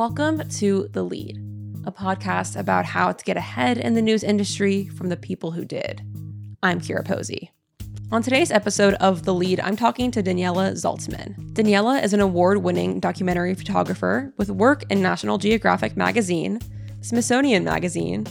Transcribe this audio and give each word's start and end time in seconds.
Welcome 0.00 0.48
to 0.48 0.88
The 0.92 1.02
Lead, 1.02 1.36
a 1.84 1.92
podcast 1.92 2.58
about 2.58 2.86
how 2.86 3.12
to 3.12 3.22
get 3.22 3.36
ahead 3.36 3.76
in 3.76 3.92
the 3.92 4.00
news 4.00 4.24
industry 4.24 4.88
from 4.88 5.10
the 5.10 5.16
people 5.18 5.50
who 5.50 5.62
did. 5.62 6.00
I'm 6.62 6.80
Kyra 6.80 7.04
Posey. 7.04 7.50
On 8.10 8.22
today's 8.22 8.50
episode 8.50 8.94
of 8.94 9.24
The 9.24 9.34
Lead, 9.34 9.60
I'm 9.60 9.76
talking 9.76 10.10
to 10.12 10.22
Daniella 10.22 10.70
Zalcman. 10.70 11.52
Daniella 11.52 11.98
is 11.98 12.14
an 12.14 12.20
award 12.20 12.62
winning 12.62 12.98
documentary 12.98 13.54
photographer 13.54 14.32
with 14.38 14.48
work 14.48 14.84
in 14.88 15.02
National 15.02 15.36
Geographic 15.36 15.98
Magazine, 15.98 16.60
Smithsonian 17.02 17.62
Magazine, 17.62 18.26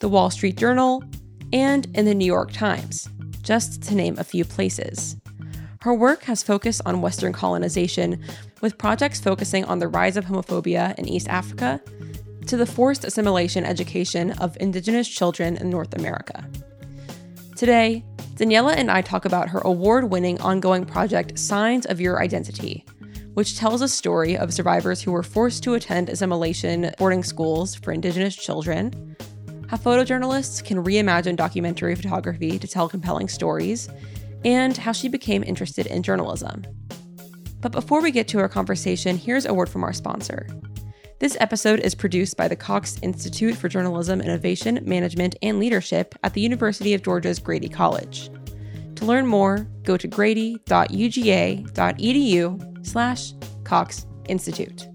The 0.00 0.08
Wall 0.08 0.28
Street 0.28 0.56
Journal, 0.56 1.04
and 1.52 1.86
in 1.94 2.04
the 2.04 2.16
New 2.16 2.26
York 2.26 2.50
Times, 2.50 3.08
just 3.42 3.80
to 3.84 3.94
name 3.94 4.18
a 4.18 4.24
few 4.24 4.44
places. 4.44 5.16
Her 5.82 5.94
work 5.94 6.24
has 6.24 6.42
focused 6.42 6.82
on 6.84 7.00
Western 7.00 7.32
colonization, 7.32 8.20
with 8.62 8.78
projects 8.78 9.20
focusing 9.20 9.66
on 9.66 9.78
the 9.78 9.88
rise 9.88 10.16
of 10.16 10.24
homophobia 10.24 10.98
in 10.98 11.06
East 11.06 11.28
Africa 11.28 11.82
to 12.46 12.56
the 12.56 12.64
forced 12.64 13.04
assimilation 13.04 13.64
education 13.64 14.30
of 14.38 14.56
Indigenous 14.60 15.08
children 15.08 15.56
in 15.58 15.68
North 15.68 15.94
America. 15.94 16.48
Today, 17.56 18.04
Daniella 18.36 18.72
and 18.72 18.90
I 18.90 19.02
talk 19.02 19.24
about 19.24 19.48
her 19.50 19.60
award 19.60 20.10
winning 20.10 20.40
ongoing 20.40 20.86
project, 20.86 21.38
Signs 21.38 21.86
of 21.86 22.00
Your 22.00 22.22
Identity, 22.22 22.86
which 23.34 23.58
tells 23.58 23.82
a 23.82 23.88
story 23.88 24.36
of 24.36 24.54
survivors 24.54 25.02
who 25.02 25.12
were 25.12 25.22
forced 25.22 25.62
to 25.64 25.74
attend 25.74 26.08
assimilation 26.08 26.92
boarding 26.98 27.22
schools 27.22 27.74
for 27.74 27.92
Indigenous 27.92 28.34
children, 28.34 29.16
how 29.68 29.76
photojournalists 29.76 30.64
can 30.64 30.84
reimagine 30.84 31.36
documentary 31.36 31.94
photography 31.94 32.58
to 32.58 32.68
tell 32.68 32.88
compelling 32.88 33.28
stories, 33.28 33.88
and 34.44 34.76
how 34.76 34.92
she 34.92 35.08
became 35.08 35.44
interested 35.44 35.86
in 35.86 36.02
journalism. 36.02 36.64
But 37.62 37.72
before 37.72 38.02
we 38.02 38.10
get 38.10 38.28
to 38.28 38.40
our 38.40 38.48
conversation, 38.48 39.16
here's 39.16 39.46
a 39.46 39.54
word 39.54 39.70
from 39.70 39.84
our 39.84 39.92
sponsor. 39.92 40.48
This 41.20 41.36
episode 41.38 41.78
is 41.78 41.94
produced 41.94 42.36
by 42.36 42.48
the 42.48 42.56
Cox 42.56 42.98
Institute 43.02 43.54
for 43.54 43.68
Journalism 43.68 44.20
Innovation, 44.20 44.80
Management, 44.82 45.36
and 45.40 45.60
Leadership 45.60 46.16
at 46.24 46.34
the 46.34 46.40
University 46.40 46.92
of 46.92 47.04
Georgia's 47.04 47.38
Grady 47.38 47.68
College. 47.68 48.28
To 48.96 49.04
learn 49.04 49.28
more, 49.28 49.68
go 49.84 49.96
to 49.96 50.08
grady.uga.edu 50.08 50.66
slash 52.86 53.32
Cox 53.62 54.06
Institute. 54.28 54.88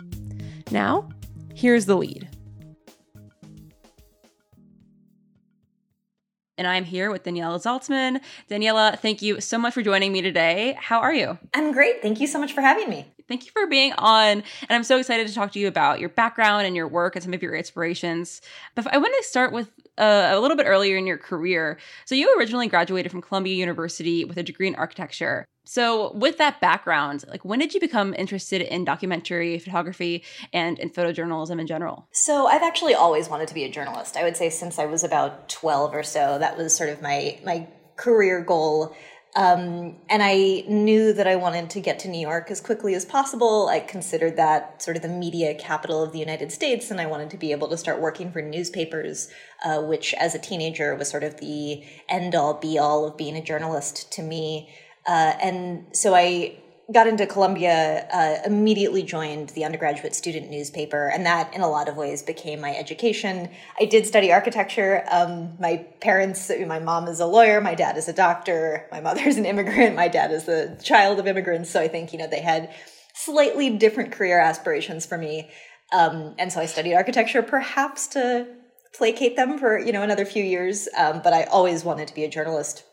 Now, 0.70 1.08
here's 1.56 1.86
the 1.86 1.96
lead. 1.96 2.28
And 6.58 6.68
I'm 6.68 6.84
here 6.84 7.12
with 7.12 7.24
Daniella 7.24 7.60
Zalcman. 7.60 8.20
Daniella, 8.48 8.98
thank 9.00 9.22
you 9.22 9.40
so 9.40 9.58
much 9.58 9.74
for 9.74 9.82
joining 9.84 10.12
me 10.12 10.22
today. 10.22 10.76
How 10.80 11.00
are 11.00 11.14
you? 11.14 11.38
I'm 11.54 11.72
great. 11.72 12.02
Thank 12.02 12.20
you 12.20 12.28
so 12.28 12.40
much 12.40 12.54
for 12.54 12.62
having 12.62 12.90
me. 12.90 13.06
Thank 13.28 13.46
you 13.46 13.52
for 13.52 13.68
being 13.68 13.94
on. 13.94 14.28
And 14.32 14.44
I'm 14.70 14.84
so 14.84 14.98
excited 14.98 15.28
to 15.28 15.34
talk 15.34 15.52
to 15.52 15.60
you 15.60 15.68
about 15.68 16.00
your 16.00 16.10
background 16.10 16.66
and 16.66 16.76
your 16.76 16.88
work 16.88 17.16
and 17.16 17.24
some 17.24 17.34
of 17.34 17.44
your 17.44 17.54
inspirations. 17.54 18.42
But 18.74 18.92
I 18.92 18.98
want 18.98 19.14
to 19.18 19.28
start 19.28 19.52
with 19.52 19.70
uh, 19.98 20.30
a 20.32 20.40
little 20.40 20.58
bit 20.58 20.66
earlier 20.66 20.98
in 20.98 21.06
your 21.06 21.18
career. 21.18 21.78
So, 22.06 22.16
you 22.16 22.34
originally 22.40 22.68
graduated 22.68 23.12
from 23.12 23.22
Columbia 23.22 23.56
University 23.56 24.24
with 24.26 24.38
a 24.38 24.44
degree 24.44 24.68
in 24.68 24.76
architecture. 24.76 25.46
So, 25.68 26.14
with 26.14 26.38
that 26.38 26.62
background, 26.62 27.26
like 27.28 27.44
when 27.44 27.60
did 27.60 27.74
you 27.74 27.80
become 27.80 28.14
interested 28.14 28.62
in 28.62 28.86
documentary 28.86 29.60
photography 29.60 30.24
and 30.54 30.80
in 30.80 30.90
photojournalism 30.90 31.60
in 31.60 31.68
general? 31.68 32.08
So, 32.12 32.48
I've 32.48 32.64
actually 32.64 32.94
always 32.94 33.28
wanted 33.28 33.50
to 33.50 33.54
be 33.54 33.66
a 33.66 33.70
journalist. 33.70 34.16
I 34.16 34.24
would 34.24 34.38
say 34.38 34.50
since 34.50 34.80
I 34.80 34.86
was 34.86 35.04
about 35.04 35.50
12 35.50 35.94
or 35.94 36.04
so, 36.04 36.40
that 36.40 36.58
was 36.58 36.76
sort 36.76 36.90
of 36.90 37.02
my 37.02 37.40
my 37.44 37.68
career 37.98 38.42
goal. 38.42 38.96
Um, 39.36 39.98
and 40.10 40.24
I 40.24 40.64
knew 40.68 41.14
that 41.14 41.28
I 41.28 41.36
wanted 41.36 41.70
to 41.72 41.82
get 41.82 42.00
to 42.00 42.08
New 42.08 42.20
York 42.20 42.50
as 42.50 42.62
quickly 42.62 42.96
as 42.96 43.06
possible. 43.06 43.68
I 43.68 43.82
considered 43.82 44.38
that 44.38 44.82
sort 44.82 44.96
of 44.96 45.04
the 45.04 45.10
media 45.10 45.54
capital 45.54 46.02
of 46.02 46.12
the 46.12 46.18
United 46.18 46.52
States, 46.52 46.90
and 46.90 47.00
I 47.00 47.06
wanted 47.06 47.30
to 47.32 47.38
be 47.38 47.52
able 47.52 47.68
to 47.68 47.78
start 47.78 48.00
working 48.00 48.32
for 48.32 48.42
newspapers, 48.42 49.30
uh, 49.64 49.82
which 49.82 50.16
as 50.16 50.34
a 50.34 50.40
teenager 50.40 50.96
was 50.96 51.10
sort 51.10 51.24
of 51.24 51.38
the 51.38 51.84
end 52.10 52.34
all 52.34 52.56
be 52.56 52.80
all 52.80 53.06
of 53.06 53.18
being 53.18 53.36
a 53.36 53.44
journalist 53.44 54.12
to 54.14 54.24
me. 54.24 54.70
Uh, 55.08 55.34
and 55.42 55.86
so 55.96 56.14
I 56.14 56.58
got 56.94 57.08
into 57.08 57.26
Columbia, 57.26 58.08
uh, 58.14 58.38
immediately 58.46 59.04
joined 59.04 59.50
the 59.50 59.66
undergraduate 59.66 60.16
student 60.16 60.50
newspaper, 60.50 61.10
and 61.10 61.26
that, 61.26 61.54
in 61.54 61.62
a 61.62 61.68
lot 61.68 61.90
of 61.90 61.98
ways, 61.98 62.24
became 62.24 62.62
my 62.62 62.74
education. 62.76 63.50
I 63.80 63.86
did 63.86 64.06
study 64.06 64.32
architecture. 64.32 65.04
Um, 65.12 65.58
my 65.60 65.86
parents, 66.00 66.50
my 66.66 66.80
mom 66.80 67.08
is 67.08 67.20
a 67.20 67.26
lawyer, 67.26 67.60
my 67.60 67.76
dad 67.76 67.98
is 67.98 68.08
a 68.08 68.14
doctor, 68.14 68.88
my 68.92 69.02
mother 69.02 69.22
is 69.22 69.38
an 69.38 69.46
immigrant, 69.46 69.96
my 69.96 70.08
dad 70.08 70.32
is 70.32 70.46
the 70.46 70.80
child 70.82 71.20
of 71.20 71.28
immigrants. 71.28 71.70
So 71.70 71.82
I 71.82 71.88
think 71.88 72.14
you 72.14 72.20
know 72.20 72.28
they 72.28 72.42
had 72.42 72.74
slightly 73.14 73.78
different 73.78 74.14
career 74.14 74.40
aspirations 74.40 75.06
for 75.06 75.18
me, 75.18 75.50
um, 75.92 76.36
and 76.40 76.52
so 76.54 76.62
I 76.62 76.68
studied 76.68 76.96
architecture, 76.96 77.42
perhaps 77.42 78.08
to 78.10 78.48
placate 78.94 79.36
them 79.36 79.58
for 79.60 79.78
you 79.78 79.92
know 79.92 80.04
another 80.04 80.24
few 80.24 80.44
years. 80.44 80.88
Um, 80.98 81.22
but 81.22 81.34
I 81.34 81.44
always 81.44 81.84
wanted 81.84 82.08
to 82.08 82.16
be 82.16 82.24
a 82.24 82.30
journalist 82.30 82.84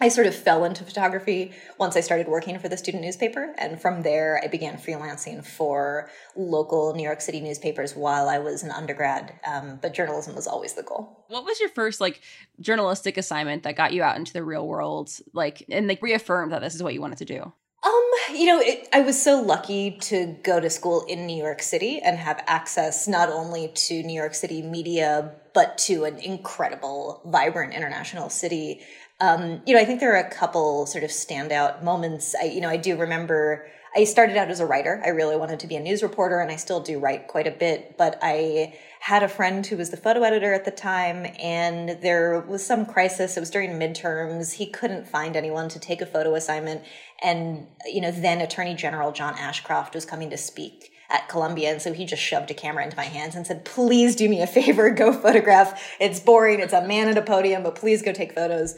I 0.00 0.08
sort 0.08 0.26
of 0.26 0.34
fell 0.34 0.64
into 0.64 0.84
photography 0.84 1.52
once 1.78 1.96
I 1.96 2.00
started 2.00 2.26
working 2.26 2.58
for 2.58 2.68
the 2.68 2.76
student 2.76 3.04
newspaper. 3.04 3.54
And 3.58 3.80
from 3.80 4.02
there, 4.02 4.40
I 4.42 4.48
began 4.48 4.76
freelancing 4.76 5.44
for 5.44 6.10
local 6.34 6.94
New 6.94 7.04
York 7.04 7.20
City 7.20 7.40
newspapers 7.40 7.94
while 7.94 8.28
I 8.28 8.38
was 8.38 8.62
an 8.62 8.70
undergrad. 8.70 9.38
Um, 9.46 9.78
but 9.80 9.94
journalism 9.94 10.34
was 10.34 10.46
always 10.46 10.74
the 10.74 10.82
goal. 10.82 11.24
What 11.28 11.44
was 11.44 11.60
your 11.60 11.68
first 11.68 12.00
like 12.00 12.20
journalistic 12.60 13.16
assignment 13.16 13.62
that 13.62 13.76
got 13.76 13.92
you 13.92 14.02
out 14.02 14.16
into 14.16 14.32
the 14.32 14.42
real 14.42 14.66
world, 14.66 15.10
like, 15.32 15.64
and 15.68 15.86
like 15.86 16.02
reaffirmed 16.02 16.52
that 16.52 16.62
this 16.62 16.74
is 16.74 16.82
what 16.82 16.94
you 16.94 17.00
wanted 17.00 17.18
to 17.18 17.24
do? 17.24 17.52
Um, 17.84 18.10
you 18.32 18.46
know, 18.46 18.60
it, 18.60 18.88
I 18.92 19.00
was 19.00 19.20
so 19.20 19.40
lucky 19.40 19.98
to 20.02 20.36
go 20.44 20.60
to 20.60 20.70
school 20.70 21.04
in 21.08 21.26
New 21.26 21.36
York 21.36 21.60
City 21.60 22.00
and 22.00 22.16
have 22.16 22.42
access 22.46 23.08
not 23.08 23.28
only 23.28 23.68
to 23.74 24.02
New 24.04 24.14
York 24.14 24.34
City 24.34 24.62
media, 24.62 25.34
but 25.52 25.78
to 25.78 26.04
an 26.04 26.18
incredible, 26.18 27.20
vibrant 27.26 27.74
international 27.74 28.30
city 28.30 28.80
um, 29.22 29.62
you 29.66 29.74
know, 29.74 29.80
I 29.80 29.84
think 29.84 30.00
there 30.00 30.12
are 30.14 30.20
a 30.20 30.28
couple 30.28 30.84
sort 30.86 31.04
of 31.04 31.10
standout 31.10 31.84
moments. 31.84 32.34
I, 32.34 32.46
you 32.46 32.60
know, 32.60 32.68
I 32.68 32.76
do 32.76 32.96
remember 32.96 33.68
I 33.94 34.02
started 34.02 34.36
out 34.36 34.50
as 34.50 34.58
a 34.58 34.66
writer. 34.66 35.00
I 35.04 35.10
really 35.10 35.36
wanted 35.36 35.60
to 35.60 35.68
be 35.68 35.76
a 35.76 35.80
news 35.80 36.02
reporter, 36.02 36.40
and 36.40 36.50
I 36.50 36.56
still 36.56 36.80
do 36.80 36.98
write 36.98 37.28
quite 37.28 37.46
a 37.46 37.52
bit. 37.52 37.96
But 37.96 38.18
I 38.20 38.76
had 38.98 39.22
a 39.22 39.28
friend 39.28 39.64
who 39.64 39.76
was 39.76 39.90
the 39.90 39.96
photo 39.96 40.22
editor 40.22 40.52
at 40.52 40.64
the 40.64 40.72
time, 40.72 41.26
and 41.38 41.90
there 42.02 42.40
was 42.40 42.66
some 42.66 42.84
crisis. 42.84 43.36
It 43.36 43.40
was 43.40 43.50
during 43.50 43.72
midterms. 43.72 44.54
He 44.54 44.66
couldn't 44.66 45.06
find 45.06 45.36
anyone 45.36 45.68
to 45.68 45.78
take 45.78 46.00
a 46.00 46.06
photo 46.06 46.34
assignment, 46.34 46.82
and 47.22 47.68
you 47.86 48.00
know, 48.00 48.10
then 48.10 48.40
Attorney 48.40 48.74
General 48.74 49.12
John 49.12 49.34
Ashcroft 49.38 49.94
was 49.94 50.04
coming 50.04 50.30
to 50.30 50.36
speak 50.36 50.90
at 51.10 51.28
Columbia. 51.28 51.70
And 51.70 51.82
so 51.82 51.92
he 51.92 52.06
just 52.06 52.22
shoved 52.22 52.50
a 52.50 52.54
camera 52.54 52.82
into 52.82 52.96
my 52.96 53.04
hands 53.04 53.34
and 53.34 53.46
said, 53.46 53.66
please 53.66 54.16
do 54.16 54.30
me 54.30 54.40
a 54.40 54.46
favor, 54.46 54.88
go 54.90 55.12
photograph. 55.12 55.94
It's 56.00 56.18
boring. 56.18 56.58
It's 56.58 56.72
a 56.72 56.86
man 56.86 57.08
at 57.08 57.18
a 57.18 57.22
podium, 57.22 57.62
but 57.62 57.74
please 57.74 58.00
go 58.00 58.12
take 58.14 58.34
photos 58.34 58.76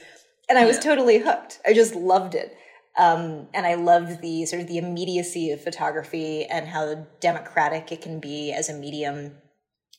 and 0.48 0.58
I 0.58 0.64
was 0.64 0.76
yeah. 0.76 0.82
totally 0.82 1.18
hooked. 1.18 1.60
I 1.66 1.72
just 1.72 1.94
loved 1.94 2.34
it. 2.34 2.56
Um, 2.96 3.48
and 3.52 3.66
I 3.66 3.74
loved 3.74 4.20
the 4.20 4.46
sort 4.46 4.62
of 4.62 4.68
the 4.68 4.78
immediacy 4.78 5.50
of 5.50 5.60
photography 5.60 6.44
and 6.44 6.68
how 6.68 7.06
democratic 7.20 7.90
it 7.90 8.02
can 8.02 8.20
be 8.20 8.52
as 8.52 8.68
a 8.68 8.74
medium. 8.74 9.36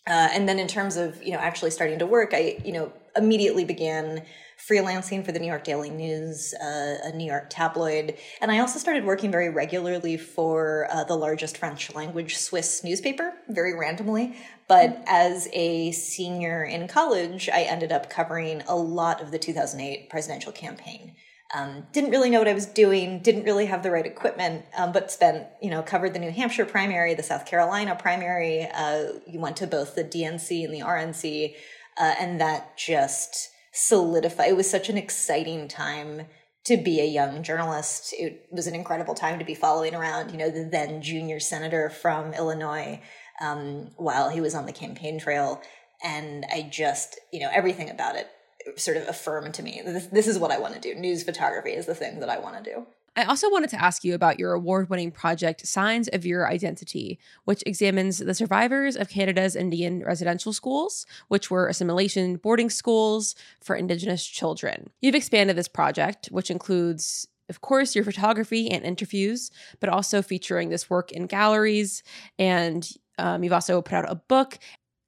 Uh, 0.08 0.30
and 0.32 0.48
then 0.48 0.60
in 0.60 0.68
terms 0.68 0.98
of 0.98 1.22
you 1.24 1.32
know 1.32 1.40
actually 1.40 1.72
starting 1.72 2.00
to 2.00 2.06
work, 2.06 2.32
I 2.34 2.58
you 2.64 2.72
know 2.72 2.92
immediately 3.16 3.66
began 3.66 4.24
freelancing 4.58 5.26
for 5.26 5.32
the 5.32 5.40
New 5.40 5.48
York 5.48 5.64
Daily 5.64 5.90
News, 5.90 6.54
uh, 6.54 6.98
a 7.04 7.12
New 7.14 7.26
York 7.26 7.48
tabloid, 7.50 8.16
and 8.40 8.52
I 8.52 8.60
also 8.60 8.80
started 8.80 9.04
working 9.04 9.32
very 9.32 9.50
regularly 9.50 10.18
for 10.18 10.88
uh, 10.92 11.04
the 11.04 11.16
largest 11.16 11.58
French 11.58 11.94
language 11.94 12.38
Swiss 12.38 12.84
newspaper, 12.84 13.34
very 13.50 13.78
randomly. 13.78 14.38
But 14.68 15.04
as 15.08 15.48
a 15.54 15.92
senior 15.92 16.64
in 16.64 16.88
college, 16.88 17.50
I 17.50 17.62
ended 17.62 17.92
up 17.92 18.10
covering 18.10 18.64
a 18.68 18.76
lot 18.76 19.22
of 19.22 19.32
the 19.32 19.40
2008 19.40 20.10
presidential 20.10 20.52
campaign. 20.52 21.16
Um, 21.56 21.88
didn't 21.94 22.12
really 22.12 22.30
know 22.30 22.40
what 22.40 22.50
I 22.50 22.54
was 22.54 22.66
doing, 22.66 23.22
didn't 23.22 23.46
really 23.46 23.68
have 23.68 23.82
the 23.82 23.90
right 23.90 24.06
equipment, 24.06 24.66
um, 24.78 24.92
but 24.92 25.10
spent, 25.10 25.48
you 25.62 25.70
know, 25.70 25.82
covered 25.82 26.14
the 26.14 26.20
New 26.20 26.32
Hampshire 26.32 26.66
primary, 26.66 27.14
the 27.14 27.24
South 27.24 27.46
Carolina 27.46 27.96
primary. 27.96 28.68
Uh, 28.74 29.14
you 29.26 29.40
went 29.40 29.56
to 29.58 29.68
both 29.68 29.96
the 29.96 30.04
DNC 30.04 30.66
and 30.66 30.74
the 30.74 30.82
RNC, 30.82 31.56
uh, 31.98 32.14
and 32.20 32.42
that 32.42 32.78
just 32.78 33.52
solidified. 33.72 34.50
It 34.50 34.58
was 34.58 34.70
such 34.70 34.90
an 34.90 34.98
exciting 34.98 35.70
time 35.70 36.24
to 36.66 36.76
be 36.76 37.00
a 37.00 37.06
young 37.06 37.42
journalist. 37.42 38.14
It 38.18 38.48
was 38.52 38.68
an 38.68 38.76
incredible 38.76 39.14
time 39.14 39.40
to 39.40 39.46
be 39.46 39.56
following 39.56 39.96
around, 39.96 40.32
you 40.32 40.38
know, 40.38 40.50
the 40.50 40.68
then 40.70 41.02
junior 41.02 41.40
senator 41.40 41.90
from 41.90 42.34
Illinois 42.34 43.02
um, 43.40 43.92
while 43.96 44.30
he 44.30 44.42
was 44.42 44.56
on 44.56 44.66
the 44.66 44.74
campaign 44.74 45.20
trail. 45.20 45.62
And 46.04 46.46
I 46.52 46.64
just, 46.70 47.18
you 47.32 47.40
know, 47.40 47.50
everything 47.54 47.90
about 47.90 48.18
it 48.18 48.28
sort 48.76 48.98
of 48.98 49.08
affirm 49.08 49.52
to 49.52 49.64
me 49.64 49.82
this, 49.86 50.08
this 50.08 50.28
is 50.28 50.40
what 50.40 50.52
I 50.52 50.60
want 50.60 50.74
to 50.74 50.80
do. 50.80 50.94
News 50.96 51.24
photography 51.24 51.72
is 51.72 51.86
the 51.86 51.96
thing 51.96 52.20
that 52.20 52.30
I 52.30 52.40
want 52.40 52.64
to 52.64 52.72
do. 52.72 52.86
I 53.18 53.24
also 53.24 53.50
wanted 53.50 53.70
to 53.70 53.82
ask 53.82 54.04
you 54.04 54.14
about 54.14 54.40
your 54.40 54.52
award 54.52 54.90
winning 54.90 55.12
project, 55.12 55.66
Signs 55.66 56.10
of 56.10 56.26
Your 56.26 56.50
Identity, 56.50 57.18
which 57.46 57.64
examines 57.66 58.18
the 58.18 58.34
survivors 58.34 58.98
of 58.98 59.08
Canada's 59.08 59.56
Indian 59.56 60.04
residential 60.04 60.52
schools, 60.52 61.06
which 61.30 61.50
were 61.50 61.68
assimilation 61.68 62.36
boarding 62.36 62.70
schools 62.70 63.34
for 63.64 63.76
Indigenous 63.76 64.26
children. 64.26 64.90
You've 65.00 65.16
expanded 65.16 65.56
this 65.56 65.70
project, 65.70 66.28
which 66.28 66.52
includes 66.52 67.28
of 67.48 67.62
course, 67.62 67.94
your 67.94 68.04
photography 68.04 68.72
and 68.72 68.84
interviews, 68.84 69.52
but 69.80 69.88
also 69.88 70.24
featuring 70.24 70.70
this 70.70 70.90
work 70.90 71.12
in 71.12 71.28
galleries 71.28 72.04
and 72.40 72.90
Um, 73.18 73.44
you've 73.44 73.54
also 73.54 73.82
put 73.82 73.96
out 73.96 74.12
a 74.12 74.16
book. 74.16 74.60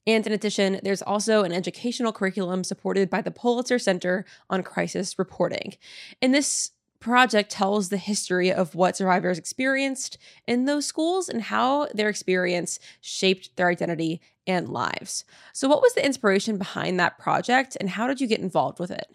And 0.07 0.25
in 0.25 0.31
addition, 0.31 0.80
there's 0.83 1.01
also 1.01 1.44
an 1.44 1.51
educational 1.51 2.13
curriculum 2.13 2.63
supported 2.63 3.09
by 3.09 3.21
the 3.21 3.30
Pulitzer 3.30 3.77
Center 3.77 4.25
on 4.50 4.63
Crisis 4.63 5.19
Reporting. 5.19 5.75
And 6.21 6.33
this 6.33 6.71
project 7.00 7.51
tells 7.51 7.89
the 7.89 7.98
history 7.98 8.51
of 8.51 8.74
what 8.74 8.98
survivors 8.98 9.38
experienced 9.38 10.18
in 10.48 10.65
those 10.65 10.86
schools 10.86 11.30
and 11.30 11.44
how 11.44 11.88
their 11.94 12.09
experience 12.09 12.80
shaped 13.01 13.56
their 13.56 13.69
identity 13.69 14.21
and 14.48 14.69
lives. 14.69 15.25
So, 15.54 15.68
what 15.68 15.81
was 15.81 15.94
the 15.94 16.06
inspiration 16.06 16.57
behind 16.57 17.00
that 17.00 17.19
project 17.19 17.75
and 17.80 17.89
how 17.89 18.07
did 18.07 18.21
you 18.21 18.27
get 18.27 18.39
involved 18.39 18.80
with 18.80 18.92
it? 18.92 19.07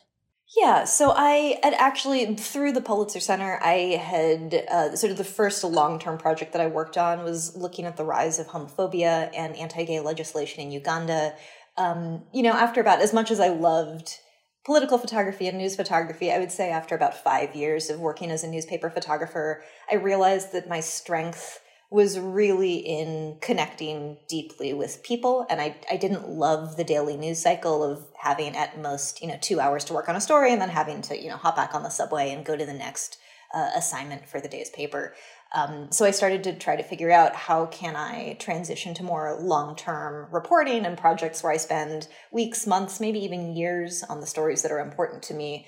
Yeah, 0.57 0.85
so 0.85 1.13
I 1.17 1.59
had 1.63 1.73
actually, 1.75 2.37
through 2.37 2.73
the 2.73 2.83
Pulitzer 2.83 3.21
Center, 3.21 3.59
I 3.63 3.97
had 4.03 4.67
uh, 4.71 4.95
sort 4.97 5.11
of 5.11 5.17
the 5.17 5.25
first 5.25 5.65
long 5.65 5.99
term 5.99 6.19
project 6.19 6.53
that 6.53 6.61
I 6.61 6.67
worked 6.67 6.99
on 6.99 7.25
was 7.25 7.57
looking 7.57 7.87
at 7.87 7.97
the 7.97 8.05
rise 8.05 8.39
of 8.39 8.49
homophobia 8.49 9.31
and 9.35 9.57
anti 9.57 9.85
gay 9.85 10.01
legislation 10.01 10.63
in 10.63 10.71
Uganda. 10.71 11.35
Um, 11.79 12.25
you 12.35 12.43
know, 12.43 12.53
after 12.53 12.83
about 12.83 13.01
as 13.01 13.15
much 13.15 13.31
as 13.31 13.41
I 13.41 13.49
loved 13.49 14.19
political 14.67 14.99
photography 14.99 15.49
and 15.49 15.57
news 15.57 15.75
photography, 15.75 16.31
I 16.31 16.39
would 16.39 16.53
say 16.53 16.71
after 16.71 16.95
about 16.95 17.17
five 17.17 17.57
years 17.57 17.89
of 17.89 17.99
working 17.99 18.31
as 18.31 18.45
a 18.45 18.51
newspaper 18.51 18.91
photographer, 18.91 19.63
I 19.91 19.95
realized 19.95 20.53
that 20.53 20.69
my 20.69 20.81
strength 20.81 21.61
was 21.93 22.19
really 22.19 22.77
in 22.77 23.37
connecting 23.43 24.17
deeply 24.27 24.73
with 24.73 25.03
people. 25.03 25.47
And 25.51 25.61
I, 25.61 25.77
I 25.91 25.99
didn't 25.99 26.29
love 26.29 26.77
the 26.77 26.85
daily 26.85 27.19
news 27.19 27.41
cycle 27.41 27.85
of 27.85 28.07
having 28.19 28.57
at 28.57 28.81
most, 28.81 29.21
you 29.21 29.29
know, 29.29 29.37
two 29.41 29.61
hours 29.61 29.85
to 29.85 29.93
work 29.93 30.09
on 30.09 30.17
a 30.17 30.21
story 30.21 30.53
and 30.53 30.61
then 30.61 30.71
having 30.71 31.03
to, 31.03 31.23
you 31.23 31.29
know, 31.29 31.37
hop 31.37 31.57
back 31.57 31.75
on 31.75 31.83
the 31.83 31.91
subway 31.91 32.31
and 32.31 32.47
go 32.47 32.57
to 32.57 32.65
the 32.65 32.73
next 32.73 33.19
uh, 33.55 33.71
assignment 33.77 34.27
for 34.27 34.41
the 34.41 34.49
day's 34.49 34.71
paper. 34.71 35.15
Um, 35.55 35.93
so 35.93 36.07
I 36.07 36.13
started 36.13 36.43
to 36.45 36.55
try 36.55 36.77
to 36.77 36.83
figure 36.83 37.13
out 37.13 37.37
how 37.37 37.67
can 37.67 37.95
I 37.95 38.39
transition 38.41 38.95
to 38.95 39.03
more 39.03 39.39
long-term 39.39 40.29
reporting 40.33 40.87
and 40.87 40.97
projects 40.97 41.43
where 41.43 41.53
I 41.53 41.59
spend 41.59 42.09
weeks, 42.31 42.67
months, 42.67 43.01
maybe 43.01 43.19
even 43.23 43.55
years 43.55 44.03
on 44.03 44.21
the 44.21 44.27
stories 44.27 44.63
that 44.63 44.73
are 44.73 44.81
important 44.81 45.23
to 45.25 45.35
me 45.35 45.67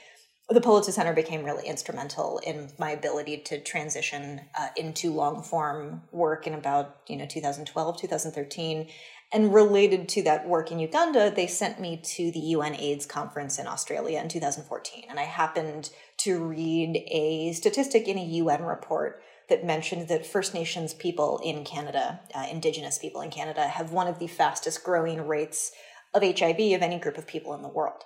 the 0.49 0.61
Pulitzer 0.61 0.93
Center 0.93 1.15
became 1.15 1.43
really 1.43 1.67
instrumental 1.67 2.39
in 2.39 2.71
my 2.79 2.91
ability 2.91 3.39
to 3.39 3.61
transition 3.61 4.43
uh, 4.59 4.69
into 4.77 5.11
long 5.11 5.43
form 5.43 6.03
work 6.13 6.47
in 6.47 6.53
about 6.53 6.97
you 7.09 7.17
know 7.17 7.27
2012 7.27 8.01
2013 8.01 8.89
and 9.33 9.55
related 9.55 10.09
to 10.11 10.23
that 10.23 10.47
work 10.47 10.71
in 10.71 10.79
Uganda 10.79 11.33
they 11.35 11.47
sent 11.47 11.81
me 11.81 11.97
to 12.05 12.31
the 12.31 12.41
UN 12.41 12.75
AIDS 12.75 13.07
conference 13.07 13.59
in 13.59 13.67
Australia 13.67 14.21
in 14.21 14.29
2014 14.29 15.05
and 15.09 15.19
I 15.19 15.23
happened 15.23 15.91
to 16.19 16.45
read 16.45 17.03
a 17.09 17.53
statistic 17.55 18.07
in 18.07 18.19
a 18.19 18.25
UN 18.25 18.65
report 18.65 19.23
that 19.49 19.65
mentioned 19.65 20.09
that 20.09 20.27
First 20.27 20.53
Nations 20.53 20.93
people 20.93 21.41
in 21.43 21.65
Canada 21.65 22.21
uh, 22.35 22.47
indigenous 22.51 22.99
people 22.99 23.23
in 23.23 23.31
Canada 23.31 23.67
have 23.67 23.93
one 23.93 24.09
of 24.09 24.19
the 24.19 24.27
fastest 24.27 24.85
growing 24.85 25.27
rates 25.27 25.73
of 26.13 26.23
HIV 26.23 26.75
of 26.75 26.83
any 26.83 26.99
group 26.99 27.17
of 27.17 27.27
people 27.27 27.55
in 27.55 27.63
the 27.63 27.69
world 27.69 28.05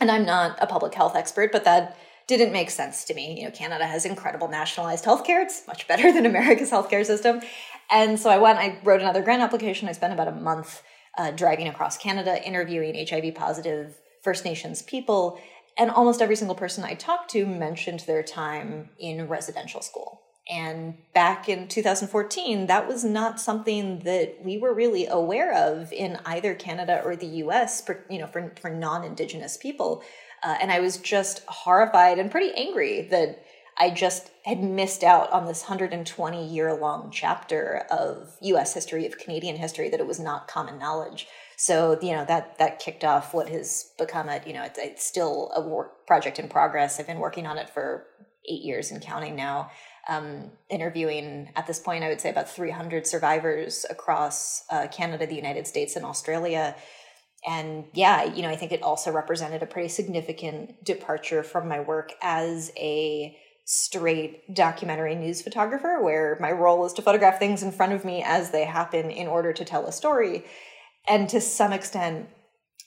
and 0.00 0.10
I'm 0.10 0.24
not 0.24 0.58
a 0.60 0.66
public 0.66 0.94
health 0.94 1.14
expert, 1.14 1.52
but 1.52 1.64
that 1.64 1.96
didn't 2.26 2.52
make 2.52 2.70
sense 2.70 3.04
to 3.04 3.14
me. 3.14 3.38
You 3.38 3.44
know, 3.46 3.50
Canada 3.50 3.86
has 3.86 4.04
incredible 4.04 4.48
nationalized 4.48 5.04
healthcare. 5.04 5.42
It's 5.42 5.66
much 5.66 5.86
better 5.88 6.12
than 6.12 6.26
America's 6.26 6.70
healthcare 6.70 7.04
system. 7.04 7.40
And 7.90 8.18
so 8.18 8.30
I 8.30 8.38
went, 8.38 8.58
I 8.58 8.78
wrote 8.84 9.00
another 9.00 9.22
grant 9.22 9.42
application. 9.42 9.88
I 9.88 9.92
spent 9.92 10.12
about 10.12 10.28
a 10.28 10.32
month 10.32 10.82
uh, 11.18 11.32
driving 11.32 11.68
across 11.68 11.98
Canada, 11.98 12.42
interviewing 12.46 13.06
HIV 13.08 13.34
positive 13.34 13.96
First 14.22 14.44
Nations 14.44 14.80
people. 14.82 15.40
And 15.76 15.90
almost 15.90 16.22
every 16.22 16.36
single 16.36 16.54
person 16.54 16.84
I 16.84 16.94
talked 16.94 17.30
to 17.32 17.46
mentioned 17.46 18.00
their 18.00 18.22
time 18.22 18.90
in 18.98 19.28
residential 19.28 19.82
school. 19.82 20.22
And 20.50 20.94
back 21.14 21.48
in 21.48 21.68
2014, 21.68 22.66
that 22.66 22.88
was 22.88 23.04
not 23.04 23.40
something 23.40 24.00
that 24.00 24.38
we 24.44 24.58
were 24.58 24.74
really 24.74 25.06
aware 25.06 25.54
of 25.54 25.92
in 25.92 26.18
either 26.26 26.54
Canada 26.54 27.00
or 27.04 27.14
the 27.14 27.26
US, 27.44 27.80
for, 27.80 28.04
you 28.10 28.18
know, 28.18 28.26
for, 28.26 28.52
for 28.60 28.68
non-Indigenous 28.68 29.56
people. 29.56 30.02
Uh, 30.42 30.56
and 30.60 30.72
I 30.72 30.80
was 30.80 30.96
just 30.96 31.44
horrified 31.46 32.18
and 32.18 32.32
pretty 32.32 32.52
angry 32.56 33.02
that 33.02 33.44
I 33.78 33.90
just 33.90 34.30
had 34.44 34.60
missed 34.60 35.04
out 35.04 35.30
on 35.32 35.46
this 35.46 35.62
120 35.62 36.48
year 36.48 36.74
long 36.74 37.10
chapter 37.12 37.86
of 37.90 38.36
US 38.40 38.74
history, 38.74 39.06
of 39.06 39.18
Canadian 39.18 39.56
history, 39.56 39.88
that 39.88 40.00
it 40.00 40.06
was 40.06 40.18
not 40.18 40.48
common 40.48 40.78
knowledge. 40.78 41.28
So, 41.56 41.96
you 42.02 42.12
know, 42.12 42.24
that, 42.24 42.58
that 42.58 42.80
kicked 42.80 43.04
off 43.04 43.32
what 43.32 43.48
has 43.50 43.92
become 43.98 44.28
a, 44.28 44.40
you 44.44 44.52
know, 44.52 44.64
it's, 44.64 44.78
it's 44.78 45.06
still 45.06 45.52
a 45.54 45.60
work 45.60 46.06
project 46.06 46.40
in 46.40 46.48
progress. 46.48 46.98
I've 46.98 47.06
been 47.06 47.20
working 47.20 47.46
on 47.46 47.56
it 47.56 47.70
for 47.70 48.06
eight 48.48 48.62
years 48.62 48.90
and 48.90 49.00
counting 49.00 49.36
now 49.36 49.70
um, 50.08 50.50
interviewing 50.68 51.50
at 51.56 51.66
this 51.66 51.78
point, 51.78 52.04
I 52.04 52.08
would 52.08 52.20
say 52.20 52.30
about 52.30 52.48
300 52.48 53.06
survivors 53.06 53.86
across 53.90 54.64
uh, 54.70 54.88
Canada, 54.88 55.26
the 55.26 55.34
United 55.34 55.66
States, 55.66 55.96
and 55.96 56.04
Australia. 56.04 56.74
And 57.46 57.84
yeah, 57.94 58.24
you 58.24 58.42
know, 58.42 58.50
I 58.50 58.56
think 58.56 58.72
it 58.72 58.82
also 58.82 59.10
represented 59.10 59.62
a 59.62 59.66
pretty 59.66 59.88
significant 59.88 60.84
departure 60.84 61.42
from 61.42 61.68
my 61.68 61.80
work 61.80 62.12
as 62.22 62.70
a 62.76 63.36
straight 63.64 64.52
documentary 64.54 65.14
news 65.14 65.42
photographer, 65.42 66.02
where 66.02 66.36
my 66.40 66.50
role 66.50 66.84
is 66.84 66.92
to 66.94 67.02
photograph 67.02 67.38
things 67.38 67.62
in 67.62 67.70
front 67.70 67.92
of 67.92 68.04
me 68.04 68.22
as 68.26 68.50
they 68.50 68.64
happen 68.64 69.10
in 69.10 69.28
order 69.28 69.52
to 69.52 69.64
tell 69.64 69.86
a 69.86 69.92
story. 69.92 70.44
And 71.08 71.28
to 71.28 71.40
some 71.40 71.72
extent, 71.72 72.28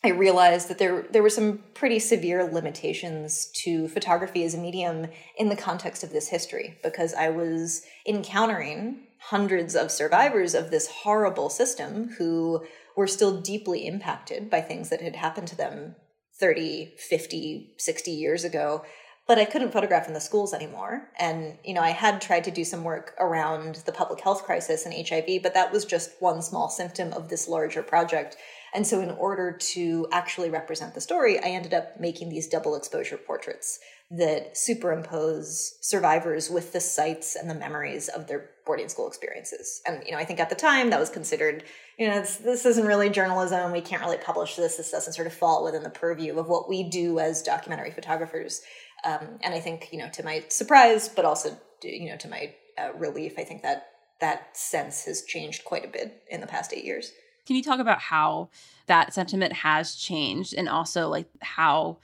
I 0.04 0.10
realized 0.10 0.68
that 0.68 0.80
there 0.80 1.06
there 1.12 1.24
were 1.24 1.30
some 1.30 1.60
pretty 1.74 2.00
severe 2.00 2.44
limitations 2.44 3.50
to 3.64 3.88
photography 3.88 4.44
as 4.44 4.54
a 4.54 4.58
medium 4.58 5.08
in 5.38 5.50
the 5.50 5.56
context 5.56 6.04
of 6.04 6.12
this 6.12 6.28
history 6.28 6.78
because 6.84 7.14
I 7.14 7.30
was 7.30 7.84
encountering 8.06 9.08
hundreds 9.20 9.76
of 9.76 9.92
survivors 9.92 10.54
of 10.54 10.70
this 10.70 10.88
horrible 10.88 11.50
system 11.50 12.10
who 12.18 12.66
were 12.98 13.08
still 13.08 13.40
deeply 13.40 13.88
impacted 13.88 14.50
by 14.50 14.60
things 14.60 14.90
that 14.90 15.02
had 15.02 15.16
happened 15.16 15.48
to 15.48 15.56
them 15.56 15.96
30, 16.38 16.96
50, 16.98 17.76
60 17.78 18.12
years 18.12 18.44
ago 18.44 18.84
but 19.26 19.38
I 19.38 19.46
couldn't 19.46 19.72
photograph 19.72 20.08
in 20.08 20.14
the 20.14 20.20
schools 20.20 20.54
anymore. 20.54 21.10
And, 21.18 21.58
you 21.64 21.74
know, 21.74 21.82
I 21.82 21.92
had 21.92 22.22
tried 22.22 22.44
to 22.44 22.52
do 22.52 22.66
some 22.66 22.84
work 22.84 23.16
around 23.20 23.76
the 23.86 23.94
public 23.94 24.20
health 24.20 24.44
crisis 24.44 24.86
and 24.86 25.08
HIV, 25.08 25.42
but 25.42 25.54
that 25.54 25.72
was 25.72 25.86
just 25.86 26.12
one 26.20 26.42
small 26.42 26.70
symptom 26.70 27.14
of 27.14 27.30
this 27.30 27.48
larger 27.48 27.84
project. 27.84 28.36
And 28.74 28.88
so, 28.88 29.02
in 29.02 29.12
order 29.12 29.52
to 29.74 30.08
actually 30.12 30.50
represent 30.50 30.96
the 30.96 31.02
story, 31.02 31.38
I 31.40 31.50
ended 31.50 31.74
up 31.74 32.00
making 32.00 32.30
these 32.30 32.48
double 32.48 32.76
exposure 32.76 33.18
portraits 33.18 33.80
that 34.10 34.58
superimpose 34.58 35.78
survivors 35.82 36.50
with 36.50 36.74
the 36.74 36.80
sights 36.80 37.36
and 37.36 37.50
the 37.50 37.56
memories 37.56 38.10
of 38.10 38.28
their 38.28 38.50
boarding 38.66 38.90
school 38.90 39.08
experiences. 39.08 39.82
And, 39.88 40.04
you 40.06 40.12
know, 40.12 40.18
I 40.18 40.26
think 40.26 40.40
at 40.40 40.50
the 40.50 40.56
time 40.56 40.90
that 40.90 41.00
was 41.00 41.10
considered, 41.10 41.64
you 41.98 42.08
know, 42.08 42.20
this 42.22 42.66
isn't 42.66 42.86
really 42.86 43.10
journalism. 43.10 43.72
We 43.72 43.82
can't 43.82 44.04
really 44.04 44.18
publish 44.18 44.56
this. 44.56 44.78
This 44.78 44.92
doesn't 44.92 45.14
sort 45.14 45.28
of 45.28 45.34
fall 45.34 45.64
within 45.64 45.84
the 45.84 45.90
purview 45.90 46.38
of 46.38 46.48
what 46.48 46.70
we 46.70 46.84
do 46.84 47.20
as 47.20 47.42
documentary 47.42 47.92
photographers. 47.92 48.62
Um, 49.04 49.40
and 49.42 49.54
I 49.54 49.60
think, 49.60 49.90
you 49.92 50.00
know, 50.00 50.10
to 50.14 50.24
my 50.24 50.46
surprise, 50.50 51.10
but 51.10 51.26
also, 51.26 51.58
you 51.84 52.10
know, 52.10 52.18
to 52.18 52.28
my 52.28 52.54
uh, 52.78 52.94
relief, 52.94 53.34
I 53.38 53.44
think 53.44 53.64
that 53.64 53.88
that 54.20 54.56
sense 54.56 55.06
has 55.06 55.24
changed 55.24 55.66
quite 55.66 55.86
a 55.86 55.90
bit 55.90 56.24
in 56.30 56.40
the 56.40 56.48
past 56.48 56.74
eight 56.74 56.86
years. 56.86 57.12
Can 57.46 57.56
you 57.56 57.64
talk 57.64 57.80
about 57.80 58.00
how 58.00 58.50
that 58.88 59.14
sentiment 59.14 59.54
has 59.54 59.96
changed 59.96 60.54
and 60.54 60.70
also 60.70 61.10
like 61.10 61.28
how 61.42 61.98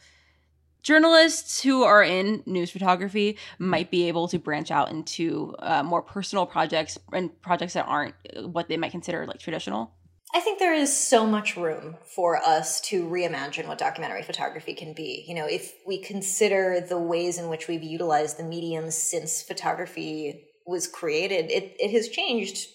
journalists 0.82 1.62
who 1.62 1.84
are 1.84 2.04
in 2.04 2.44
news 2.46 2.72
photography 2.72 3.38
might 3.58 3.92
be 3.92 4.08
able 4.08 4.28
to 4.28 4.40
branch 4.40 4.72
out 4.72 4.90
into 4.92 5.56
uh, 5.60 5.84
more 5.84 6.02
personal 6.02 6.46
projects 6.46 6.98
and 7.14 7.42
projects 7.42 7.74
that 7.74 7.86
aren't 7.86 8.16
what 8.42 8.70
they 8.70 8.78
might 8.78 8.92
consider 8.92 9.26
like 9.26 9.40
traditional? 9.40 9.92
I 10.34 10.42
think 10.42 10.60
there 10.60 10.76
is 10.76 10.96
so 10.96 11.26
much 11.26 11.58
room 11.58 11.98
for 12.06 12.38
us 12.38 12.82
to 12.82 13.06
reimagine 13.06 13.68
what 13.68 13.80
documentary 13.80 14.22
photography 14.22 14.76
can 14.76 14.94
be. 14.94 15.26
You 15.28 15.34
know, 15.34 15.48
if 15.48 15.74
we 15.88 16.00
consider 16.00 16.86
the 16.88 17.00
ways 17.00 17.40
in 17.40 17.50
which 17.50 17.68
we've 17.68 17.82
utilized 17.82 18.38
the 18.38 18.44
medium 18.44 18.92
since 18.92 19.42
photography 19.42 20.46
was 20.68 20.88
created, 20.88 21.50
it, 21.50 21.76
it 21.80 21.92
has 21.92 22.10
changed 22.10 22.68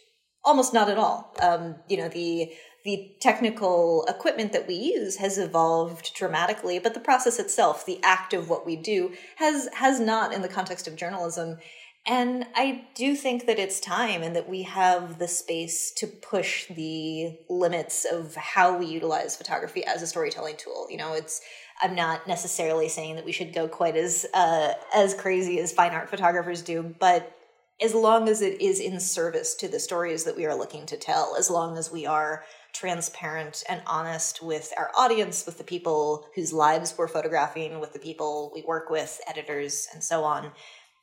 almost 0.45 0.75
not 0.75 0.89
at 0.89 0.99
all. 0.99 1.35
Um, 1.41 1.77
you 1.89 1.97
know, 1.97 2.09
the 2.09 2.53
the 2.85 3.17
technical 3.19 4.05
equipment 4.09 4.53
that 4.53 4.69
we 4.69 4.75
use 4.75 5.17
has 5.17 5.39
evolved 5.39 6.15
dramatically, 6.15 6.79
but 6.79 6.93
the 6.93 7.01
process 7.01 7.39
itself, 7.39 7.87
the 7.87 7.99
act 8.03 8.35
of 8.35 8.51
what 8.51 8.67
we 8.67 8.77
do, 8.77 9.15
has 9.37 9.69
has 9.75 10.01
not 10.01 10.33
in 10.33 10.43
the 10.43 10.49
context 10.49 10.87
of 10.87 10.97
journalism 10.97 11.59
and 12.07 12.47
I 12.55 12.85
do 12.95 13.17
think 13.17 13.47
that 13.47 13.59
it's 13.59 13.81
time 13.81 14.23
and 14.23 14.37
that 14.37 14.49
we 14.49 14.63
have 14.65 15.19
the 15.19 15.29
space 15.29 15.91
to 15.93 16.07
push 16.07 16.67
the 16.67 17.39
limits 17.49 18.05
of 18.05 18.35
how 18.35 18.77
we 18.77 18.87
utilize 18.87 19.37
photography 19.37 19.85
as 19.87 20.03
a 20.03 20.07
storytelling 20.07 20.57
tool. 20.59 20.87
You 20.91 20.99
know, 20.99 21.15
it's 21.15 21.41
I'm 21.81 21.95
not 21.95 22.27
necessarily 22.29 22.89
saying 22.89 23.17
that 23.17 23.25
we 23.25 23.33
should 23.33 23.55
go 23.55 23.69
quite 23.69 23.97
as 23.97 24.27
uh, 24.35 24.75
as 24.95 25.15
crazy 25.15 25.59
as 25.61 25.73
fine 25.73 25.93
art 25.93 26.11
photographers 26.11 26.61
do, 26.61 26.95
but 27.01 27.35
as 27.81 27.95
long 27.95 28.29
as 28.29 28.41
it 28.41 28.61
is 28.61 28.81
in 28.81 29.01
service 29.01 29.55
to 29.57 29.69
the 29.69 29.81
stories 29.81 30.25
that 30.25 30.37
we 30.37 30.47
are 30.47 30.55
looking 30.55 30.87
to 30.87 30.97
tell, 30.97 31.35
as 31.39 31.51
long 31.51 31.77
as 31.77 31.91
we 31.91 32.07
are 32.07 32.45
transparent 32.73 33.63
and 33.69 33.83
honest 33.87 34.43
with 34.43 34.73
our 34.77 34.91
audience, 34.97 35.45
with 35.47 35.59
the 35.59 35.65
people 35.65 36.27
whose 36.35 36.53
lives 36.53 36.95
we're 36.97 37.09
photographing, 37.09 37.81
with 37.81 37.93
the 37.93 37.99
people 37.99 38.53
we 38.55 38.63
work 38.63 38.91
with, 38.91 39.21
editors, 39.29 39.89
and 39.93 40.03
so 40.03 40.25
on, 40.25 40.53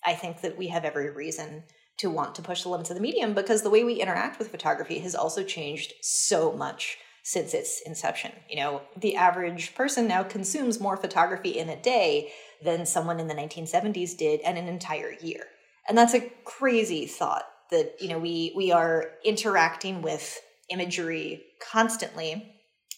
I 0.05 0.13
think 0.13 0.41
that 0.41 0.57
we 0.57 0.67
have 0.67 0.85
every 0.85 1.09
reason 1.09 1.63
to 1.97 2.09
want 2.09 2.35
to 2.35 2.41
push 2.41 2.63
the 2.63 2.69
limits 2.69 2.89
of 2.89 2.95
the 2.95 3.01
medium 3.01 3.33
because 3.33 3.61
the 3.61 3.69
way 3.69 3.83
we 3.83 4.01
interact 4.01 4.39
with 4.39 4.49
photography 4.49 4.99
has 4.99 5.13
also 5.13 5.43
changed 5.43 5.93
so 6.01 6.51
much 6.51 6.97
since 7.23 7.53
its 7.53 7.81
inception. 7.85 8.31
You 8.49 8.57
know, 8.57 8.81
the 8.97 9.15
average 9.15 9.75
person 9.75 10.07
now 10.07 10.23
consumes 10.23 10.79
more 10.79 10.97
photography 10.97 11.51
in 11.51 11.69
a 11.69 11.79
day 11.79 12.31
than 12.63 12.85
someone 12.85 13.19
in 13.19 13.27
the 13.27 13.35
1970s 13.35 14.17
did 14.17 14.39
in 14.41 14.57
an 14.57 14.67
entire 14.67 15.13
year. 15.21 15.45
And 15.87 15.97
that's 15.97 16.13
a 16.13 16.29
crazy 16.45 17.05
thought 17.05 17.45
that, 17.71 17.95
you 17.99 18.09
know, 18.09 18.19
we 18.19 18.53
we 18.55 18.71
are 18.71 19.11
interacting 19.23 20.01
with 20.01 20.39
imagery 20.69 21.43
constantly 21.71 22.51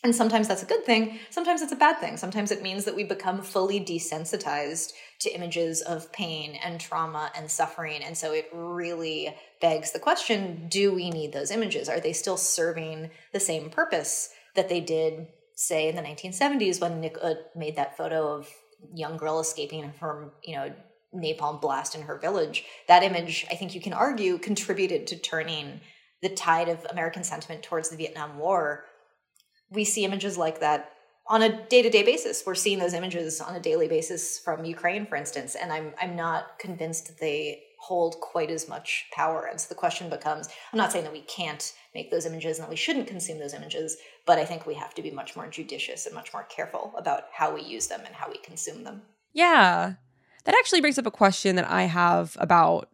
and 0.03 0.13
sometimes 0.13 0.49
that's 0.49 0.63
a 0.63 0.65
good 0.65 0.83
thing, 0.83 1.19
sometimes 1.29 1.61
it's 1.61 1.71
a 1.71 1.77
bad 1.77 1.97
thing. 1.99 2.17
Sometimes 2.17 2.51
it 2.51 2.61
means 2.61 2.83
that 2.83 2.95
we 2.95 3.05
become 3.05 3.41
fully 3.41 3.79
desensitized 3.79 4.91
to 5.21 5.33
images 5.33 5.81
of 5.81 6.11
pain 6.11 6.59
and 6.61 6.79
trauma 6.79 7.31
and 7.37 7.49
suffering. 7.49 8.03
And 8.03 8.17
so 8.17 8.33
it 8.33 8.49
really 8.51 9.33
begs 9.61 9.93
the 9.93 9.99
question 9.99 10.67
do 10.67 10.93
we 10.93 11.09
need 11.09 11.31
those 11.31 11.51
images? 11.51 11.87
Are 11.87 12.01
they 12.01 12.11
still 12.11 12.35
serving 12.35 13.11
the 13.31 13.39
same 13.39 13.69
purpose 13.69 14.29
that 14.55 14.67
they 14.67 14.81
did, 14.81 15.27
say, 15.55 15.87
in 15.87 15.95
the 15.95 16.01
1970s 16.01 16.81
when 16.81 16.99
Nick 16.99 17.17
Ut 17.21 17.37
made 17.55 17.77
that 17.77 17.95
photo 17.95 18.35
of 18.35 18.49
young 18.93 19.15
girl 19.15 19.39
escaping 19.39 19.93
from, 19.97 20.31
you 20.43 20.57
know, 20.57 20.73
napalm 21.15 21.61
blast 21.61 21.95
in 21.95 22.01
her 22.03 22.17
village? 22.17 22.63
That 22.87 23.03
image, 23.03 23.45
I 23.51 23.55
think 23.55 23.75
you 23.75 23.81
can 23.81 23.93
argue, 23.93 24.37
contributed 24.37 25.07
to 25.07 25.17
turning 25.17 25.81
the 26.21 26.29
tide 26.29 26.69
of 26.69 26.85
American 26.89 27.23
sentiment 27.23 27.63
towards 27.63 27.89
the 27.89 27.97
Vietnam 27.97 28.37
War 28.37 28.85
we 29.73 29.83
see 29.83 30.05
images 30.05 30.37
like 30.37 30.59
that 30.59 30.91
on 31.27 31.41
a 31.41 31.65
day-to-day 31.67 32.03
basis. 32.03 32.43
We're 32.45 32.55
seeing 32.55 32.79
those 32.79 32.93
images 32.93 33.41
on 33.41 33.55
a 33.55 33.59
daily 33.59 33.87
basis 33.87 34.39
from 34.39 34.65
Ukraine, 34.65 35.05
for 35.05 35.15
instance, 35.15 35.55
and 35.55 35.71
I'm 35.71 35.93
I'm 36.01 36.15
not 36.15 36.59
convinced 36.59 37.07
that 37.07 37.19
they 37.19 37.63
hold 37.79 38.15
quite 38.21 38.49
as 38.49 38.69
much 38.69 39.07
power. 39.13 39.45
And 39.49 39.59
so 39.59 39.67
the 39.67 39.75
question 39.75 40.09
becomes, 40.09 40.47
I'm 40.71 40.77
not 40.77 40.93
saying 40.93 41.03
that 41.03 41.11
we 41.11 41.21
can't 41.21 41.73
make 41.93 42.11
those 42.11 42.25
images 42.25 42.57
and 42.57 42.63
that 42.63 42.69
we 42.69 42.77
shouldn't 42.77 43.07
consume 43.07 43.39
those 43.39 43.53
images, 43.53 43.97
but 44.25 44.39
I 44.39 44.45
think 44.45 44.65
we 44.65 44.75
have 44.75 44.93
to 44.93 45.01
be 45.01 45.11
much 45.11 45.35
more 45.35 45.47
judicious 45.47 46.05
and 46.05 46.15
much 46.15 46.31
more 46.31 46.43
careful 46.43 46.93
about 46.97 47.23
how 47.33 47.53
we 47.53 47.61
use 47.61 47.87
them 47.87 48.01
and 48.05 48.15
how 48.15 48.29
we 48.29 48.37
consume 48.37 48.85
them. 48.85 49.01
Yeah. 49.33 49.95
That 50.45 50.55
actually 50.55 50.81
brings 50.81 50.97
up 50.97 51.05
a 51.05 51.11
question 51.11 51.55
that 51.55 51.69
I 51.69 51.83
have 51.83 52.35
about 52.39 52.89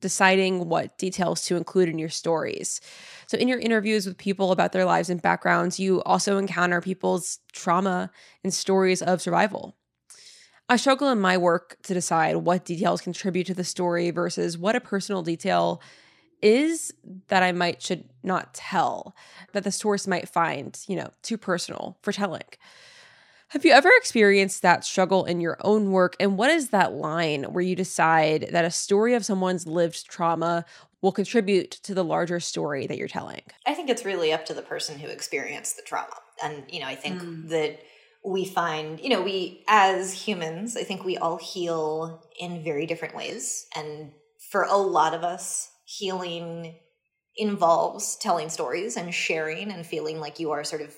deciding 0.00 0.68
what 0.68 0.96
details 0.98 1.44
to 1.46 1.56
include 1.56 1.88
in 1.88 1.98
your 1.98 2.08
stories. 2.08 2.80
So, 3.26 3.36
in 3.36 3.48
your 3.48 3.58
interviews 3.58 4.06
with 4.06 4.16
people 4.16 4.52
about 4.52 4.72
their 4.72 4.84
lives 4.84 5.10
and 5.10 5.20
backgrounds, 5.20 5.80
you 5.80 6.02
also 6.02 6.38
encounter 6.38 6.80
people's 6.80 7.40
trauma 7.52 8.10
and 8.44 8.54
stories 8.54 9.02
of 9.02 9.20
survival. 9.20 9.76
I 10.68 10.76
struggle 10.76 11.08
in 11.08 11.20
my 11.20 11.36
work 11.38 11.78
to 11.84 11.94
decide 11.94 12.36
what 12.36 12.64
details 12.64 13.00
contribute 13.00 13.46
to 13.46 13.54
the 13.54 13.64
story 13.64 14.10
versus 14.10 14.58
what 14.58 14.76
a 14.76 14.80
personal 14.80 15.22
detail 15.22 15.80
is 16.42 16.92
that 17.28 17.42
I 17.42 17.52
might 17.52 17.82
should 17.82 18.04
not 18.22 18.54
tell, 18.54 19.16
that 19.52 19.64
the 19.64 19.72
source 19.72 20.06
might 20.06 20.28
find, 20.28 20.78
you 20.86 20.96
know, 20.96 21.10
too 21.22 21.38
personal 21.38 21.96
for 22.02 22.12
telling. 22.12 22.44
Have 23.52 23.64
you 23.64 23.72
ever 23.72 23.88
experienced 23.96 24.60
that 24.60 24.84
struggle 24.84 25.24
in 25.24 25.40
your 25.40 25.56
own 25.62 25.90
work? 25.90 26.16
And 26.20 26.36
what 26.36 26.50
is 26.50 26.68
that 26.68 26.92
line 26.92 27.44
where 27.44 27.64
you 27.64 27.74
decide 27.74 28.50
that 28.52 28.66
a 28.66 28.70
story 28.70 29.14
of 29.14 29.24
someone's 29.24 29.66
lived 29.66 30.06
trauma 30.06 30.66
will 31.00 31.12
contribute 31.12 31.70
to 31.70 31.94
the 31.94 32.04
larger 32.04 32.40
story 32.40 32.86
that 32.86 32.98
you're 32.98 33.08
telling? 33.08 33.40
I 33.66 33.72
think 33.72 33.88
it's 33.88 34.04
really 34.04 34.34
up 34.34 34.44
to 34.46 34.54
the 34.54 34.60
person 34.60 34.98
who 34.98 35.08
experienced 35.08 35.76
the 35.76 35.82
trauma. 35.82 36.12
And, 36.44 36.64
you 36.68 36.80
know, 36.80 36.86
I 36.86 36.94
think 36.94 37.22
mm. 37.22 37.48
that 37.48 37.80
we 38.22 38.44
find, 38.44 39.00
you 39.00 39.08
know, 39.08 39.22
we 39.22 39.64
as 39.66 40.12
humans, 40.12 40.76
I 40.76 40.82
think 40.82 41.02
we 41.02 41.16
all 41.16 41.38
heal 41.38 42.28
in 42.38 42.62
very 42.62 42.84
different 42.84 43.16
ways. 43.16 43.66
And 43.74 44.12
for 44.50 44.64
a 44.64 44.76
lot 44.76 45.14
of 45.14 45.24
us, 45.24 45.70
healing 45.86 46.74
involves 47.34 48.16
telling 48.16 48.50
stories 48.50 48.98
and 48.98 49.14
sharing 49.14 49.70
and 49.70 49.86
feeling 49.86 50.20
like 50.20 50.38
you 50.38 50.50
are 50.50 50.64
sort 50.64 50.82
of 50.82 50.94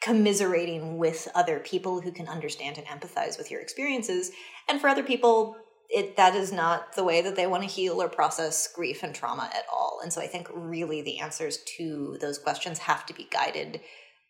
commiserating 0.00 0.98
with 0.98 1.28
other 1.34 1.58
people 1.58 2.00
who 2.00 2.12
can 2.12 2.28
understand 2.28 2.78
and 2.78 2.86
empathize 2.86 3.36
with 3.36 3.50
your 3.50 3.60
experiences. 3.60 4.30
And 4.68 4.80
for 4.80 4.88
other 4.88 5.02
people, 5.02 5.56
it 5.90 6.16
that 6.16 6.34
is 6.34 6.52
not 6.52 6.94
the 6.94 7.04
way 7.04 7.22
that 7.22 7.34
they 7.34 7.46
want 7.46 7.62
to 7.62 7.68
heal 7.68 8.00
or 8.00 8.08
process 8.08 8.68
grief 8.72 9.02
and 9.02 9.14
trauma 9.14 9.50
at 9.54 9.64
all. 9.72 10.00
And 10.02 10.12
so 10.12 10.20
I 10.20 10.26
think 10.26 10.48
really 10.52 11.02
the 11.02 11.18
answers 11.18 11.58
to 11.78 12.18
those 12.20 12.38
questions 12.38 12.78
have 12.80 13.06
to 13.06 13.14
be 13.14 13.26
guided 13.30 13.80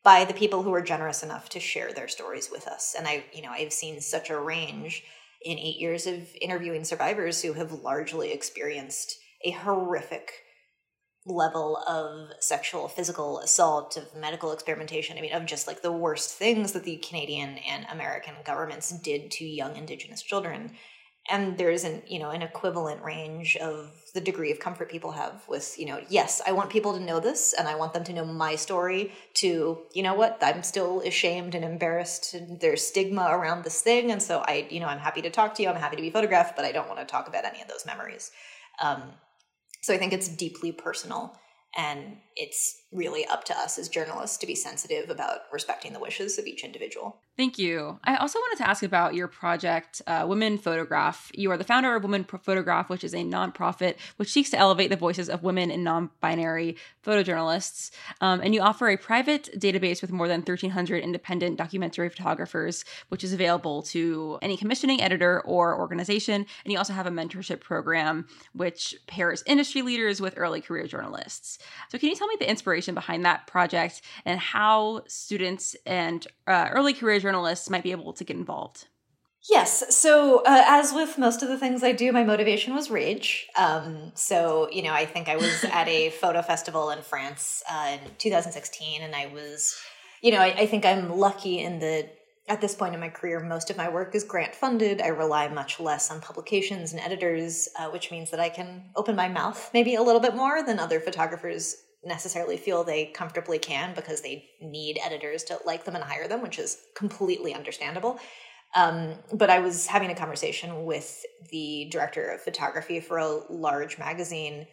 by 0.05 0.25
the 0.25 0.35
people 0.35 0.63
who 0.63 0.73
are 0.73 0.81
generous 0.81 1.23
enough 1.23 1.49
to 1.51 1.61
share 1.61 1.93
their 1.93 2.09
stories 2.09 2.49
with 2.51 2.69
us. 2.69 2.95
And 2.97 3.09
I, 3.09 3.25
you 3.33 3.43
know, 3.43 3.51
I've 3.51 3.73
seen 3.73 4.01
such 4.01 4.31
a 4.31 4.39
range 4.39 5.03
in 5.43 5.59
8 5.59 5.77
years 5.77 6.07
of 6.07 6.29
interviewing 6.41 6.85
survivors 6.85 7.43
who 7.43 7.53
have 7.55 7.73
largely 7.73 8.33
experienced 8.33 9.17
a 9.45 9.51
horrific 9.51 10.31
level 11.27 11.77
of 11.87 12.31
sexual 12.41 12.89
physical 12.89 13.39
assault 13.41 13.97
of 13.97 14.15
medical 14.15 14.53
experimentation 14.53 15.19
i 15.19 15.21
mean 15.21 15.33
of 15.33 15.45
just 15.45 15.67
like 15.67 15.83
the 15.83 15.93
worst 15.93 16.35
things 16.35 16.73
that 16.73 16.85
the 16.85 16.97
canadian 16.97 17.59
and 17.69 17.87
american 17.91 18.35
governments 18.45 18.91
did 19.01 19.31
to 19.31 19.45
young 19.45 19.77
indigenous 19.77 20.23
children. 20.23 20.73
And 21.31 21.59
there's 21.59 21.85
an 21.85 22.03
you 22.09 22.19
know 22.19 22.31
an 22.31 22.41
equivalent 22.41 23.03
range 23.03 23.55
of 23.57 23.93
the 24.15 24.21
degree 24.21 24.51
of 24.51 24.61
comfort 24.61 24.91
people 24.91 25.13
have 25.13 25.43
with 25.47 25.79
you 25.79 25.85
know 25.85 26.01
yes 26.09 26.41
i 26.47 26.53
want 26.53 26.71
people 26.71 26.95
to 26.95 27.01
know 27.01 27.21
this 27.21 27.53
and 27.53 27.69
i 27.69 27.75
want 27.75 27.93
them 27.93 28.03
to 28.05 28.15
know 28.15 28.25
my 28.25 28.57
story 28.57 29.13
to 29.35 29.79
you 29.93 30.03
know 30.03 30.15
what 30.15 30.39
i'm 30.41 30.63
still 30.63 31.03
ashamed 31.03 31.55
and 31.55 31.67
embarrassed 31.67 32.33
and 32.33 32.59
there's 32.61 32.87
stigma 32.87 33.29
around 33.31 33.63
this 33.63 33.83
thing 33.83 34.11
and 34.11 34.23
so 34.23 34.39
i 34.49 34.67
you 34.71 34.81
know 34.81 34.87
i'm 34.87 34.99
happy 34.99 35.21
to 35.21 35.29
talk 35.29 35.55
to 35.55 35.63
you 35.63 35.69
i'm 35.69 35.77
happy 35.77 35.97
to 35.97 36.03
be 36.03 36.09
photographed 36.09 36.57
but 36.57 36.65
i 36.65 36.73
don't 36.73 36.89
want 36.89 36.99
to 36.99 37.05
talk 37.05 37.29
about 37.29 37.45
any 37.45 37.61
of 37.61 37.69
those 37.69 37.85
memories. 37.85 38.31
Um, 38.83 39.03
so 39.89 39.95
I 39.95 39.97
think 39.97 40.13
it's 40.13 40.29
deeply 40.29 40.71
personal 40.71 41.35
and 41.75 42.19
it's 42.37 42.83
really 42.91 43.27
up 43.27 43.45
to 43.45 43.59
us 43.59 43.79
as 43.79 43.89
journalists 43.89 44.39
to 44.39 44.47
be 44.47 44.55
sensitive 44.55 45.11
about 45.11 45.41
respecting 45.53 45.93
the 45.93 46.01
wishes 46.01 46.39
of 46.39 46.47
each 46.47 46.65
individual. 46.65 47.21
Thank 47.37 47.59
you. 47.59 48.01
I 48.03 48.17
also 48.17 48.39
wanted 48.39 48.57
to 48.65 48.69
ask 48.69 48.83
about 48.83 49.15
your 49.15 49.29
project, 49.29 50.01
uh, 50.07 50.25
Women 50.27 50.57
Photograph. 50.57 51.31
You 51.35 51.51
are 51.51 51.59
the 51.59 51.65
founder 51.65 51.95
of 51.95 52.03
Women 52.03 52.25
Photograph, 52.25 52.89
which 52.89 53.05
is 53.05 53.15
a 53.15 53.19
nonprofit 53.19 53.97
which 54.17 54.33
seeks 54.33 54.51
to 54.51 54.59
elevate 54.59 54.91
the 54.91 54.97
voices 54.97 55.29
of 55.29 55.43
women 55.43 55.71
and 55.71 55.85
non 55.85 56.11
binary 56.21 56.77
photojournalists. 57.05 57.91
Um, 58.23 58.41
and 58.41 58.55
you 58.55 58.63
offer 58.63 58.89
a 58.89 58.97
private 58.97 59.51
database 59.57 60.01
with 60.01 60.11
more 60.11 60.27
than 60.27 60.41
1,300 60.41 61.03
independent 61.03 61.59
documentary 61.59 62.09
photographers, 62.09 62.85
which 63.11 63.23
is 63.23 63.33
available 63.33 63.83
to 63.83 64.39
any 64.41 64.57
commissioning 64.57 65.03
editor 65.03 65.43
or 65.43 65.79
organization. 65.79 66.47
And 66.65 66.73
you 66.73 66.79
also 66.79 66.95
have 66.95 67.07
a 67.07 67.11
mentorship 67.11 67.61
program 67.61 68.27
which 68.55 68.97
pairs 69.07 69.45
industry 69.47 69.83
leaders 69.83 70.21
with 70.21 70.35
early 70.39 70.61
career 70.61 70.87
journalists. 70.87 71.59
So, 71.91 71.99
can 71.99 72.09
you 72.09 72.17
tell 72.17 72.27
me 72.27 72.37
the 72.41 72.49
inspiration 72.49 72.78
behind 72.87 73.25
that 73.25 73.47
project 73.47 74.03
and 74.25 74.39
how 74.39 75.03
students 75.07 75.77
and 75.87 76.27
uh, 76.47 76.69
early 76.73 76.95
career 76.95 77.19
journalists 77.21 77.71
might 77.71 77.83
be 77.83 77.91
able 77.91 78.13
to 78.13 78.25
get 78.25 78.37
involved? 78.37 78.87
Yes. 79.49 79.97
So, 79.97 80.41
uh, 80.41 80.65
as 80.67 80.93
with 80.93 81.17
most 81.17 81.43
of 81.43 81.49
the 81.49 81.57
things 81.57 81.83
I 81.83 81.93
do, 81.93 82.13
my 82.13 82.25
motivation 82.25 82.75
was 82.75 82.91
rage. 82.91 83.47
Um, 83.57 84.13
so, 84.15 84.69
you 84.71 84.83
know, 84.83 84.93
I 84.93 85.07
think 85.07 85.29
I 85.29 85.37
was 85.37 85.65
at 85.65 85.89
a 85.89 86.11
photo 86.21 86.43
festival 86.43 86.91
in 86.91 87.03
France 87.03 87.63
uh, 87.71 87.97
in 88.03 88.11
2016, 88.19 89.01
and 89.01 89.15
I 89.15 89.27
was, 89.27 89.81
you 90.21 90.33
know, 90.33 90.41
I, 90.41 90.49
I 90.49 90.67
think 90.67 90.85
I'm 90.85 91.17
lucky 91.17 91.61
in 91.61 91.79
that 91.79 92.15
at 92.49 92.61
this 92.61 92.75
point 92.75 92.95
in 92.95 93.01
my 93.01 93.11
career, 93.11 93.41
most 93.41 93.71
of 93.71 93.77
my 93.77 93.89
work 93.89 94.15
is 94.15 94.25
grant 94.25 94.55
funded. 94.55 95.01
I 95.01 95.09
rely 95.09 95.49
much 95.49 95.79
less 95.79 96.11
on 96.11 96.21
publications 96.21 96.93
and 96.93 97.01
editors, 97.01 97.69
uh, 97.79 97.89
which 97.91 98.11
means 98.11 98.31
that 98.31 98.41
I 98.41 98.49
can 98.49 98.85
open 98.97 99.15
my 99.15 99.29
mouth 99.29 99.71
maybe 99.73 99.95
a 99.95 100.03
little 100.03 100.21
bit 100.21 100.35
more 100.35 100.63
than 100.63 100.79
other 100.79 100.99
photographers 100.99 101.77
necessarily 102.05 102.57
feel 102.57 102.85
they 102.85 103.07
comfortably 103.07 103.59
can 103.59 103.95
because 103.95 104.21
they 104.21 104.45
need 104.61 104.99
editors 105.05 105.45
to 105.45 105.59
like 105.67 105.85
them 105.85 105.95
and 105.95 106.05
hire 106.05 106.29
them, 106.29 106.43
which 106.43 106.59
is 106.59 106.79
completely 106.95 107.55
understandable. 107.55 108.19
Um, 108.75 109.15
but 109.33 109.51
I 109.51 109.61
was 109.61 109.87
having 109.87 110.11
a 110.11 110.15
conversation 110.15 110.85
with 110.85 111.25
the 111.51 111.89
director 111.91 112.29
of 112.29 112.43
photography 112.43 113.01
for 113.01 113.19
a 113.19 113.41
large 113.51 113.99
magazine. 113.99 114.67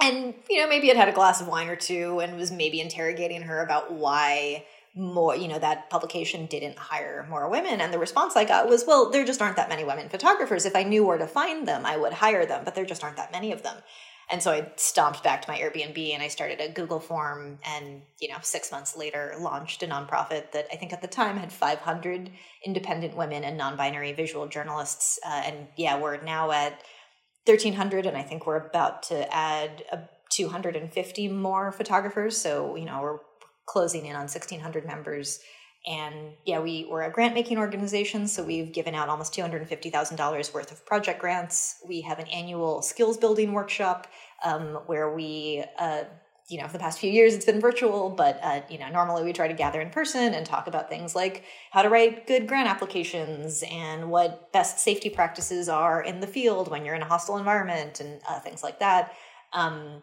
And, 0.00 0.34
you 0.50 0.60
know, 0.60 0.68
maybe 0.68 0.90
it 0.90 0.96
had 0.96 1.08
a 1.08 1.12
glass 1.12 1.40
of 1.40 1.48
wine 1.48 1.68
or 1.68 1.76
two 1.76 2.20
and 2.20 2.36
was 2.36 2.52
maybe 2.52 2.80
interrogating 2.80 3.42
her 3.42 3.62
about 3.62 3.92
why 3.92 4.66
more, 4.94 5.34
you 5.36 5.48
know, 5.48 5.58
that 5.58 5.90
publication 5.90 6.46
didn't 6.46 6.78
hire 6.78 7.26
more 7.28 7.48
women. 7.50 7.80
And 7.80 7.92
the 7.92 7.98
response 7.98 8.36
I 8.36 8.44
got 8.44 8.68
was, 8.68 8.84
well, 8.86 9.10
there 9.10 9.24
just 9.24 9.42
aren't 9.42 9.56
that 9.56 9.68
many 9.68 9.84
women 9.84 10.08
photographers. 10.08 10.64
If 10.64 10.76
I 10.76 10.84
knew 10.84 11.04
where 11.04 11.18
to 11.18 11.26
find 11.26 11.66
them, 11.66 11.84
I 11.84 11.96
would 11.96 12.14
hire 12.14 12.46
them, 12.46 12.64
but 12.64 12.74
there 12.74 12.86
just 12.86 13.04
aren't 13.04 13.16
that 13.16 13.32
many 13.32 13.52
of 13.52 13.62
them. 13.62 13.76
And 14.28 14.42
so 14.42 14.50
I 14.50 14.72
stomped 14.76 15.22
back 15.22 15.42
to 15.42 15.50
my 15.50 15.58
Airbnb 15.58 16.12
and 16.12 16.22
I 16.22 16.28
started 16.28 16.60
a 16.60 16.68
Google 16.68 16.98
form 16.98 17.58
and, 17.64 18.02
you 18.20 18.28
know, 18.28 18.38
six 18.42 18.72
months 18.72 18.96
later 18.96 19.34
launched 19.38 19.84
a 19.84 19.86
nonprofit 19.86 20.50
that 20.52 20.66
I 20.72 20.76
think 20.76 20.92
at 20.92 21.00
the 21.00 21.06
time 21.06 21.36
had 21.36 21.52
500 21.52 22.30
independent 22.64 23.16
women 23.16 23.44
and 23.44 23.56
non-binary 23.56 24.14
visual 24.14 24.48
journalists. 24.48 25.20
Uh, 25.24 25.42
and 25.44 25.68
yeah, 25.76 26.00
we're 26.00 26.20
now 26.22 26.50
at 26.50 26.82
1300 27.44 28.06
and 28.06 28.16
I 28.16 28.22
think 28.22 28.46
we're 28.46 28.66
about 28.66 29.04
to 29.04 29.32
add 29.32 29.84
a 29.92 30.00
250 30.30 31.28
more 31.28 31.70
photographers. 31.70 32.36
So, 32.36 32.74
you 32.74 32.84
know, 32.84 33.00
we're 33.00 33.18
closing 33.66 34.06
in 34.06 34.16
on 34.16 34.22
1600 34.22 34.84
members 34.86 35.38
And 35.86 36.32
yeah, 36.44 36.58
we, 36.58 36.86
we're 36.90 37.02
a 37.02 37.12
grant 37.12 37.34
making 37.34 37.58
organization, 37.58 38.26
so 38.26 38.42
we've 38.42 38.72
given 38.72 38.94
out 38.94 39.08
almost 39.08 39.32
$250,000 39.34 40.54
worth 40.54 40.72
of 40.72 40.84
project 40.84 41.20
grants. 41.20 41.76
We 41.86 42.00
have 42.00 42.18
an 42.18 42.26
annual 42.26 42.82
skills 42.82 43.16
building 43.16 43.52
workshop 43.52 44.08
um, 44.44 44.80
where 44.86 45.14
we, 45.14 45.64
uh, 45.78 46.04
you 46.48 46.60
know, 46.60 46.66
for 46.66 46.72
the 46.72 46.80
past 46.80 46.98
few 46.98 47.10
years 47.10 47.34
it's 47.34 47.44
been 47.44 47.60
virtual, 47.60 48.10
but, 48.10 48.40
uh, 48.42 48.62
you 48.68 48.78
know, 48.78 48.88
normally 48.88 49.22
we 49.22 49.32
try 49.32 49.46
to 49.46 49.54
gather 49.54 49.80
in 49.80 49.90
person 49.90 50.34
and 50.34 50.44
talk 50.44 50.66
about 50.66 50.88
things 50.88 51.14
like 51.14 51.44
how 51.70 51.82
to 51.82 51.88
write 51.88 52.26
good 52.26 52.48
grant 52.48 52.68
applications 52.68 53.62
and 53.70 54.10
what 54.10 54.52
best 54.52 54.80
safety 54.80 55.08
practices 55.08 55.68
are 55.68 56.02
in 56.02 56.18
the 56.18 56.26
field 56.26 56.68
when 56.68 56.84
you're 56.84 56.96
in 56.96 57.02
a 57.02 57.06
hostile 57.06 57.36
environment 57.36 58.00
and 58.00 58.20
uh, 58.28 58.40
things 58.40 58.64
like 58.64 58.80
that. 58.80 59.12
Um, 59.52 60.02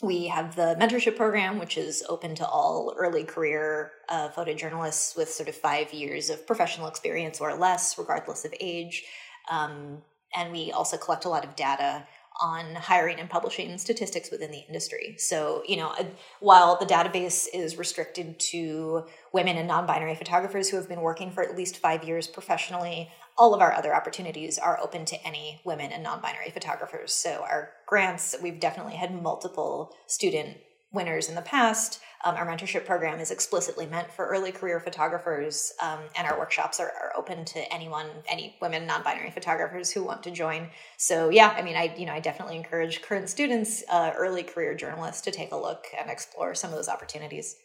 we 0.00 0.28
have 0.28 0.54
the 0.54 0.76
mentorship 0.80 1.16
program, 1.16 1.58
which 1.58 1.76
is 1.76 2.04
open 2.08 2.34
to 2.36 2.46
all 2.46 2.94
early 2.96 3.24
career 3.24 3.92
uh, 4.08 4.28
photojournalists 4.28 5.16
with 5.16 5.28
sort 5.28 5.48
of 5.48 5.56
five 5.56 5.92
years 5.92 6.30
of 6.30 6.46
professional 6.46 6.86
experience 6.86 7.40
or 7.40 7.54
less, 7.54 7.98
regardless 7.98 8.44
of 8.44 8.54
age. 8.60 9.04
Um, 9.50 10.02
and 10.36 10.52
we 10.52 10.70
also 10.70 10.96
collect 10.96 11.24
a 11.24 11.28
lot 11.28 11.44
of 11.44 11.56
data 11.56 12.06
on 12.40 12.74
hiring 12.74 13.18
and 13.18 13.28
publishing 13.28 13.76
statistics 13.78 14.30
within 14.30 14.50
the 14.50 14.64
industry. 14.66 15.16
So, 15.18 15.62
you 15.66 15.76
know, 15.76 15.88
uh, 15.88 16.04
while 16.40 16.76
the 16.76 16.86
database 16.86 17.46
is 17.52 17.76
restricted 17.76 18.38
to 18.40 19.04
women 19.32 19.56
and 19.56 19.68
non 19.68 19.86
binary 19.86 20.14
photographers 20.14 20.68
who 20.68 20.76
have 20.76 20.88
been 20.88 21.00
working 21.00 21.30
for 21.30 21.42
at 21.42 21.56
least 21.56 21.78
five 21.78 22.04
years 22.04 22.26
professionally, 22.26 23.10
all 23.36 23.54
of 23.54 23.60
our 23.60 23.72
other 23.72 23.94
opportunities 23.94 24.58
are 24.58 24.80
open 24.80 25.04
to 25.06 25.26
any 25.26 25.60
women 25.64 25.92
and 25.92 26.02
non 26.02 26.20
binary 26.20 26.50
photographers. 26.50 27.12
So, 27.12 27.44
our 27.48 27.70
grants, 27.86 28.36
we've 28.42 28.60
definitely 28.60 28.94
had 28.94 29.22
multiple 29.22 29.94
student 30.06 30.58
winners 30.92 31.28
in 31.28 31.34
the 31.34 31.42
past. 31.42 32.00
Um, 32.24 32.34
our 32.34 32.46
mentorship 32.46 32.84
program 32.84 33.20
is 33.20 33.30
explicitly 33.30 33.86
meant 33.86 34.10
for 34.10 34.26
early 34.26 34.52
career 34.52 34.80
photographers, 34.80 35.72
um, 35.80 36.00
and 36.16 36.26
our 36.26 36.38
workshops 36.38 36.80
are, 36.80 36.86
are, 36.86 37.12
open 37.16 37.44
to 37.44 37.72
anyone, 37.72 38.06
any 38.28 38.56
women, 38.60 38.86
non-binary 38.86 39.30
photographers 39.30 39.90
who 39.90 40.04
want 40.04 40.22
to 40.22 40.30
join. 40.30 40.68
So 40.96 41.30
yeah, 41.30 41.54
I 41.56 41.62
mean, 41.62 41.76
I 41.76 41.94
you 41.96 42.06
know 42.06 42.12
I 42.12 42.20
definitely 42.20 42.56
encourage 42.56 43.02
current 43.02 43.28
students, 43.28 43.82
uh, 43.90 44.12
early 44.16 44.42
career 44.42 44.74
journalists, 44.74 45.22
to 45.22 45.30
take 45.30 45.52
a 45.52 45.56
look 45.56 45.86
and 45.98 46.10
explore 46.10 46.54
some 46.54 46.70
of 46.70 46.76
those 46.76 46.88
opportunities. 46.88 47.56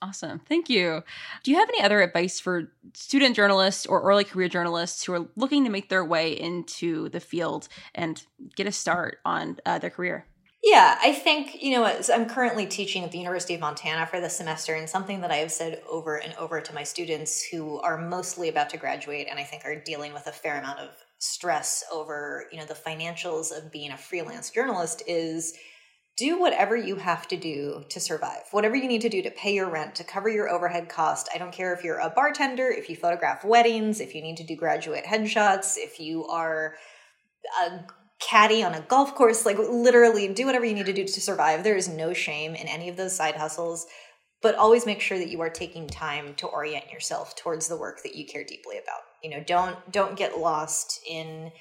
Awesome. 0.00 0.38
Thank 0.38 0.70
you. 0.70 1.02
Do 1.42 1.50
you 1.50 1.56
have 1.56 1.68
any 1.68 1.82
other 1.82 2.00
advice 2.00 2.38
for 2.38 2.70
student 2.94 3.34
journalists 3.34 3.84
or 3.84 4.00
early 4.02 4.24
career 4.24 4.48
journalists 4.48 5.04
who 5.04 5.12
are 5.12 5.26
looking 5.34 5.64
to 5.64 5.70
make 5.70 5.88
their 5.88 6.04
way 6.04 6.32
into 6.38 7.08
the 7.08 7.20
field 7.20 7.68
and 7.94 8.22
get 8.54 8.68
a 8.68 8.72
start 8.72 9.18
on 9.24 9.58
uh, 9.66 9.78
their 9.78 9.90
career? 9.90 10.24
Yeah, 10.70 10.98
I 11.00 11.14
think, 11.14 11.62
you 11.62 11.70
know, 11.70 11.90
I'm 12.12 12.28
currently 12.28 12.66
teaching 12.66 13.02
at 13.02 13.10
the 13.10 13.16
University 13.16 13.54
of 13.54 13.60
Montana 13.60 14.04
for 14.04 14.20
the 14.20 14.28
semester, 14.28 14.74
and 14.74 14.86
something 14.86 15.22
that 15.22 15.30
I 15.30 15.36
have 15.36 15.50
said 15.50 15.80
over 15.90 16.16
and 16.16 16.34
over 16.34 16.60
to 16.60 16.74
my 16.74 16.82
students 16.82 17.42
who 17.42 17.80
are 17.80 17.96
mostly 17.96 18.50
about 18.50 18.68
to 18.70 18.76
graduate 18.76 19.28
and 19.30 19.38
I 19.38 19.44
think 19.44 19.64
are 19.64 19.80
dealing 19.82 20.12
with 20.12 20.26
a 20.26 20.32
fair 20.32 20.58
amount 20.58 20.80
of 20.80 20.90
stress 21.18 21.84
over, 21.90 22.44
you 22.52 22.58
know, 22.58 22.66
the 22.66 22.74
financials 22.74 23.50
of 23.50 23.72
being 23.72 23.92
a 23.92 23.96
freelance 23.96 24.50
journalist 24.50 25.02
is 25.06 25.54
do 26.18 26.38
whatever 26.38 26.76
you 26.76 26.96
have 26.96 27.26
to 27.28 27.38
do 27.38 27.84
to 27.88 27.98
survive. 27.98 28.42
Whatever 28.50 28.76
you 28.76 28.88
need 28.88 29.00
to 29.00 29.08
do 29.08 29.22
to 29.22 29.30
pay 29.30 29.54
your 29.54 29.70
rent, 29.70 29.94
to 29.94 30.04
cover 30.04 30.28
your 30.28 30.50
overhead 30.50 30.90
cost. 30.90 31.30
I 31.34 31.38
don't 31.38 31.52
care 31.52 31.72
if 31.72 31.82
you're 31.82 31.98
a 31.98 32.10
bartender, 32.10 32.68
if 32.68 32.90
you 32.90 32.96
photograph 32.96 33.42
weddings, 33.42 34.00
if 34.00 34.14
you 34.14 34.20
need 34.20 34.36
to 34.36 34.44
do 34.44 34.54
graduate 34.54 35.04
headshots, 35.04 35.78
if 35.78 35.98
you 35.98 36.26
are 36.26 36.74
a 37.62 37.86
caddy 38.20 38.62
on 38.62 38.74
a 38.74 38.80
golf 38.80 39.14
course, 39.14 39.46
like 39.46 39.58
literally 39.58 40.32
do 40.32 40.46
whatever 40.46 40.64
you 40.64 40.74
need 40.74 40.86
to 40.86 40.92
do 40.92 41.04
to 41.04 41.20
survive. 41.20 41.62
There 41.62 41.76
is 41.76 41.88
no 41.88 42.12
shame 42.12 42.54
in 42.54 42.66
any 42.66 42.88
of 42.88 42.96
those 42.96 43.14
side 43.14 43.36
hustles, 43.36 43.86
but 44.42 44.54
always 44.54 44.86
make 44.86 45.00
sure 45.00 45.18
that 45.18 45.28
you 45.30 45.40
are 45.40 45.50
taking 45.50 45.86
time 45.86 46.34
to 46.36 46.46
orient 46.46 46.90
yourself 46.90 47.36
towards 47.36 47.68
the 47.68 47.76
work 47.76 48.02
that 48.02 48.14
you 48.14 48.26
care 48.26 48.44
deeply 48.44 48.78
about. 48.78 49.00
You 49.22 49.30
know, 49.30 49.44
don't 49.44 49.90
don't 49.92 50.16
get 50.16 50.38
lost 50.38 51.00
in 51.08 51.52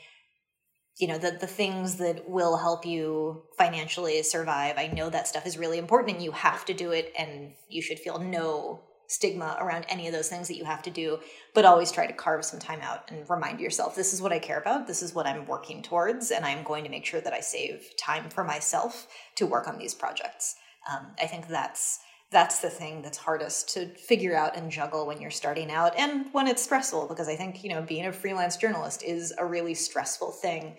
you 0.97 1.07
know 1.07 1.17
the 1.17 1.31
the 1.31 1.47
things 1.47 1.97
that 1.97 2.27
will 2.27 2.57
help 2.57 2.85
you 2.85 3.43
financially 3.57 4.21
survive. 4.23 4.75
I 4.77 4.87
know 4.87 5.09
that 5.09 5.27
stuff 5.27 5.45
is 5.45 5.57
really 5.57 5.77
important 5.77 6.15
and 6.15 6.23
you 6.23 6.31
have 6.31 6.65
to 6.65 6.73
do 6.73 6.91
it 6.91 7.13
and 7.17 7.53
you 7.69 7.81
should 7.81 7.99
feel 7.99 8.19
no 8.19 8.83
stigma 9.07 9.57
around 9.59 9.85
any 9.89 10.07
of 10.07 10.13
those 10.13 10.29
things 10.29 10.47
that 10.47 10.57
you 10.57 10.65
have 10.65 10.81
to 10.83 10.89
do, 10.89 11.19
but 11.53 11.65
always 11.65 11.91
try 11.91 12.05
to 12.05 12.13
carve 12.13 12.45
some 12.45 12.59
time 12.59 12.81
out 12.81 13.09
and 13.09 13.29
remind 13.29 13.59
yourself 13.59 13.95
this 13.95 14.13
is 14.13 14.21
what 14.21 14.31
I 14.33 14.39
care 14.39 14.59
about, 14.59 14.87
this 14.87 15.01
is 15.01 15.15
what 15.15 15.25
I'm 15.25 15.47
working 15.47 15.81
towards, 15.81 16.31
and 16.31 16.45
I'm 16.45 16.63
going 16.63 16.83
to 16.83 16.89
make 16.89 17.05
sure 17.05 17.21
that 17.21 17.33
I 17.33 17.39
save 17.39 17.95
time 17.97 18.29
for 18.29 18.43
myself 18.43 19.07
to 19.35 19.45
work 19.45 19.67
on 19.67 19.77
these 19.77 19.95
projects. 19.95 20.55
Um, 20.91 21.07
I 21.21 21.27
think 21.27 21.47
that's 21.47 21.99
that's 22.29 22.59
the 22.59 22.69
thing 22.69 23.01
that's 23.01 23.17
hardest 23.17 23.69
to 23.73 23.87
figure 23.95 24.35
out 24.35 24.57
and 24.57 24.69
juggle 24.69 25.07
when 25.07 25.21
you're 25.21 25.31
starting 25.31 25.71
out 25.71 25.97
and 25.97 26.25
when 26.33 26.45
it's 26.45 26.61
stressful 26.61 27.07
because 27.07 27.29
I 27.29 27.37
think, 27.37 27.63
you 27.63 27.69
know, 27.69 27.81
being 27.81 28.05
a 28.05 28.11
freelance 28.11 28.57
journalist 28.57 29.01
is 29.01 29.33
a 29.37 29.45
really 29.45 29.73
stressful 29.73 30.31
thing 30.31 30.75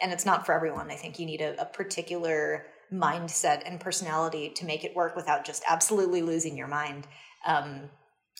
and 0.00 0.12
it's 0.12 0.24
not 0.24 0.46
for 0.46 0.52
everyone. 0.52 0.90
I 0.90 0.94
think 0.94 1.18
you 1.18 1.26
need 1.26 1.40
a, 1.40 1.60
a 1.60 1.64
particular 1.64 2.66
mindset 2.92 3.62
and 3.64 3.80
personality 3.80 4.50
to 4.50 4.64
make 4.64 4.84
it 4.84 4.94
work 4.94 5.16
without 5.16 5.44
just 5.44 5.62
absolutely 5.68 6.22
losing 6.22 6.56
your 6.56 6.68
mind. 6.68 7.06
Um, 7.46 7.90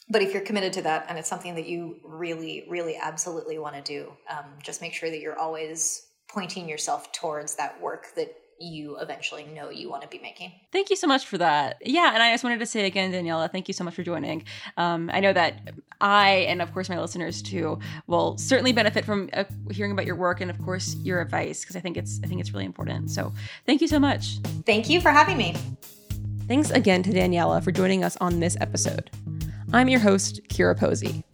but 0.08 0.22
if 0.22 0.32
you're 0.32 0.42
committed 0.42 0.72
to 0.74 0.82
that 0.82 1.06
and 1.08 1.18
it's 1.18 1.28
something 1.28 1.54
that 1.54 1.66
you 1.66 1.96
really, 2.04 2.66
really 2.68 2.96
absolutely 3.00 3.58
want 3.58 3.76
to 3.76 3.82
do, 3.82 4.12
um, 4.30 4.44
just 4.62 4.80
make 4.80 4.92
sure 4.92 5.10
that 5.10 5.20
you're 5.20 5.38
always 5.38 6.06
pointing 6.28 6.68
yourself 6.68 7.12
towards 7.12 7.56
that 7.56 7.80
work 7.80 8.08
that 8.16 8.34
you 8.60 8.96
eventually 8.98 9.44
know 9.44 9.70
you 9.70 9.90
want 9.90 10.02
to 10.02 10.08
be 10.08 10.18
making. 10.18 10.52
Thank 10.70 10.90
you 10.90 10.96
so 10.96 11.06
much 11.06 11.26
for 11.26 11.38
that. 11.38 11.76
Yeah, 11.84 12.12
and 12.14 12.22
I 12.22 12.32
just 12.32 12.44
wanted 12.44 12.60
to 12.60 12.66
say 12.66 12.86
again, 12.86 13.10
Daniella, 13.10 13.48
thank 13.48 13.68
you 13.68 13.74
so 13.74 13.84
much 13.84 13.94
for 13.94 14.02
joining. 14.02 14.44
Um, 14.76 15.10
I 15.12 15.20
know 15.20 15.32
that 15.32 15.74
I 16.00 16.46
and 16.48 16.60
of 16.62 16.72
course 16.72 16.88
my 16.88 17.00
listeners 17.00 17.42
too 17.42 17.78
will 18.06 18.36
certainly 18.38 18.72
benefit 18.72 19.04
from 19.04 19.30
uh, 19.32 19.44
hearing 19.70 19.92
about 19.92 20.06
your 20.06 20.16
work 20.16 20.40
and 20.40 20.50
of 20.50 20.58
course 20.62 20.94
your 20.96 21.20
advice 21.20 21.62
because 21.62 21.76
I 21.76 21.80
think 21.80 21.96
it's 21.96 22.20
I 22.24 22.26
think 22.26 22.40
it's 22.40 22.52
really 22.52 22.66
important. 22.66 23.10
So 23.10 23.32
thank 23.66 23.80
you 23.80 23.88
so 23.88 23.98
much. 23.98 24.38
Thank 24.66 24.88
you 24.88 25.00
for 25.00 25.10
having 25.10 25.36
me. 25.36 25.54
Thanks 26.48 26.70
again 26.70 27.02
to 27.04 27.12
Daniella 27.12 27.60
for 27.60 27.72
joining 27.72 28.04
us 28.04 28.16
on 28.20 28.40
this 28.40 28.56
episode. 28.60 29.10
I'm 29.72 29.88
your 29.88 30.00
host, 30.00 30.40
Kyra 30.48 30.78
Posey. 30.78 31.24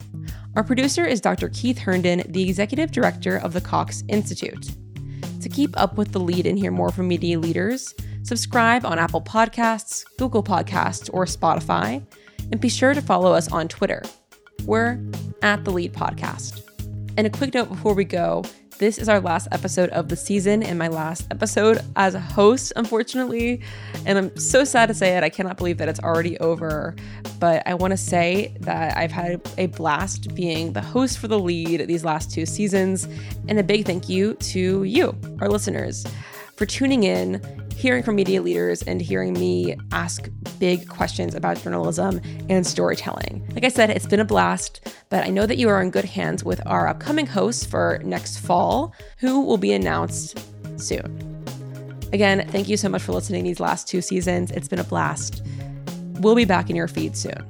Our 0.55 0.63
producer 0.63 1.05
is 1.05 1.19
Dr. 1.21 1.49
Keith 1.49 1.77
Herndon, 1.77 2.23
the 2.29 2.47
executive 2.47 2.91
director 2.91 3.37
of 3.37 3.53
the 3.53 3.61
Cox 3.61 4.03
Institute. 4.07 4.71
To 5.41 5.49
keep 5.49 5.79
up 5.79 5.97
with 5.97 6.11
the 6.11 6.19
lead 6.19 6.45
and 6.45 6.59
hear 6.59 6.71
more 6.71 6.91
from 6.91 7.07
media 7.07 7.39
leaders, 7.39 7.93
subscribe 8.23 8.85
on 8.85 8.99
Apple 8.99 9.21
Podcasts, 9.21 10.03
Google 10.17 10.43
Podcasts, 10.43 11.09
or 11.13 11.25
Spotify, 11.25 12.05
and 12.51 12.59
be 12.59 12.69
sure 12.69 12.93
to 12.93 13.01
follow 13.01 13.31
us 13.31 13.49
on 13.51 13.67
Twitter. 13.67 14.03
We're 14.65 14.99
at 15.41 15.63
the 15.63 15.71
Lead 15.71 15.93
Podcast. 15.93 16.61
And 17.17 17.25
a 17.25 17.29
quick 17.29 17.53
note 17.53 17.69
before 17.69 17.93
we 17.93 18.03
go 18.03 18.43
this 18.79 18.97
is 18.97 19.09
our 19.09 19.19
last 19.19 19.49
episode 19.51 19.89
of 19.89 20.07
the 20.07 20.15
season 20.15 20.63
and 20.63 20.79
my 20.79 20.87
last 20.87 21.27
episode 21.31 21.81
as 21.97 22.15
a 22.15 22.19
host, 22.19 22.71
unfortunately. 22.77 23.61
And 24.05 24.17
I'm 24.17 24.37
so 24.37 24.63
sad 24.63 24.85
to 24.85 24.93
say 24.93 25.17
it. 25.17 25.23
I 25.23 25.29
cannot 25.29 25.57
believe 25.57 25.77
that 25.79 25.89
it's 25.89 25.99
already 25.99 26.37
over. 26.39 26.95
But 27.39 27.61
I 27.67 27.73
want 27.73 27.91
to 27.91 27.97
say 27.97 28.55
that 28.61 28.97
I've 28.97 29.11
had 29.11 29.41
a 29.57 29.65
blast 29.67 30.33
being 30.33 30.71
the 30.71 30.81
host 30.81 31.19
for 31.19 31.27
the 31.27 31.37
lead 31.37 31.87
these 31.87 32.05
last 32.05 32.31
two 32.31 32.45
seasons. 32.45 33.07
And 33.49 33.59
a 33.59 33.63
big 33.63 33.85
thank 33.85 34.07
you 34.07 34.35
to 34.35 34.83
you, 34.85 35.13
our 35.41 35.49
listeners, 35.49 36.05
for 36.59 36.65
tuning 36.65 37.05
in 37.05 37.41
hearing 37.73 38.03
from 38.03 38.17
media 38.17 38.41
leaders 38.41 38.81
and 38.81 39.01
hearing 39.01 39.31
me 39.31 39.77
ask 39.93 40.29
big 40.59 40.89
questions 40.89 41.33
about 41.33 41.57
journalism 41.57 42.19
and 42.49 42.67
storytelling. 42.67 43.47
Like 43.53 43.63
I 43.63 43.69
said, 43.69 43.89
it's 43.89 44.05
been 44.05 44.19
a 44.19 44.25
blast, 44.25 44.93
but 45.07 45.23
I 45.23 45.29
know 45.29 45.45
that 45.45 45.57
you 45.57 45.69
are 45.69 45.81
in 45.81 45.89
good 45.89 46.03
hands 46.03 46.43
with 46.43 46.59
our 46.65 46.85
upcoming 46.89 47.25
hosts 47.25 47.65
for 47.65 48.01
next 48.03 48.39
fall, 48.39 48.93
who 49.19 49.39
will 49.39 49.55
be 49.55 49.71
announced 49.71 50.37
soon. 50.75 51.45
Again, 52.11 52.45
thank 52.49 52.67
you 52.67 52.75
so 52.75 52.89
much 52.89 53.03
for 53.03 53.13
listening 53.13 53.45
these 53.45 53.61
last 53.61 53.87
two 53.87 54.01
seasons. 54.01 54.51
It's 54.51 54.67
been 54.67 54.79
a 54.79 54.83
blast. 54.83 55.41
We'll 56.19 56.35
be 56.35 56.43
back 56.43 56.69
in 56.69 56.75
your 56.75 56.89
feed 56.89 57.15
soon. 57.15 57.49